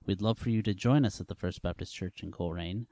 We'd 0.06 0.20
love 0.20 0.36
for 0.38 0.50
you 0.50 0.60
to 0.62 0.74
join 0.74 1.06
us 1.06 1.18
at 1.18 1.28
the 1.28 1.34
First 1.34 1.62
Baptist 1.62 1.94
Church 1.94 2.22
in 2.22 2.30
Colrain 2.30 2.86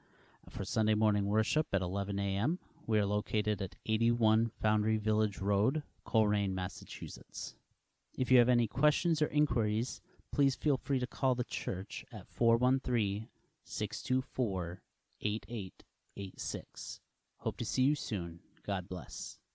for 0.49 0.65
Sunday 0.65 0.95
morning 0.95 1.27
worship 1.27 1.67
at 1.71 1.81
11 1.81 2.17
a.m. 2.17 2.57
We 2.87 2.97
are 2.97 3.05
located 3.05 3.61
at 3.61 3.75
81 3.85 4.51
Foundry 4.61 4.97
Village 4.97 5.37
Road, 5.37 5.83
Colrain, 6.05 6.55
Massachusetts. 6.55 7.55
If 8.17 8.31
you 8.31 8.39
have 8.39 8.49
any 8.49 8.67
questions 8.67 9.21
or 9.21 9.27
inquiries, 9.27 10.01
please 10.31 10.55
feel 10.55 10.75
free 10.75 10.99
to 10.99 11.05
call 11.05 11.35
the 11.35 11.43
church 11.43 12.03
at 12.11 12.27
413 12.27 13.27
624 13.63 14.81
8886. 15.21 16.99
Hope 17.37 17.57
to 17.57 17.65
see 17.65 17.83
you 17.83 17.95
soon. 17.95 18.39
God 18.65 18.89
bless. 18.89 19.37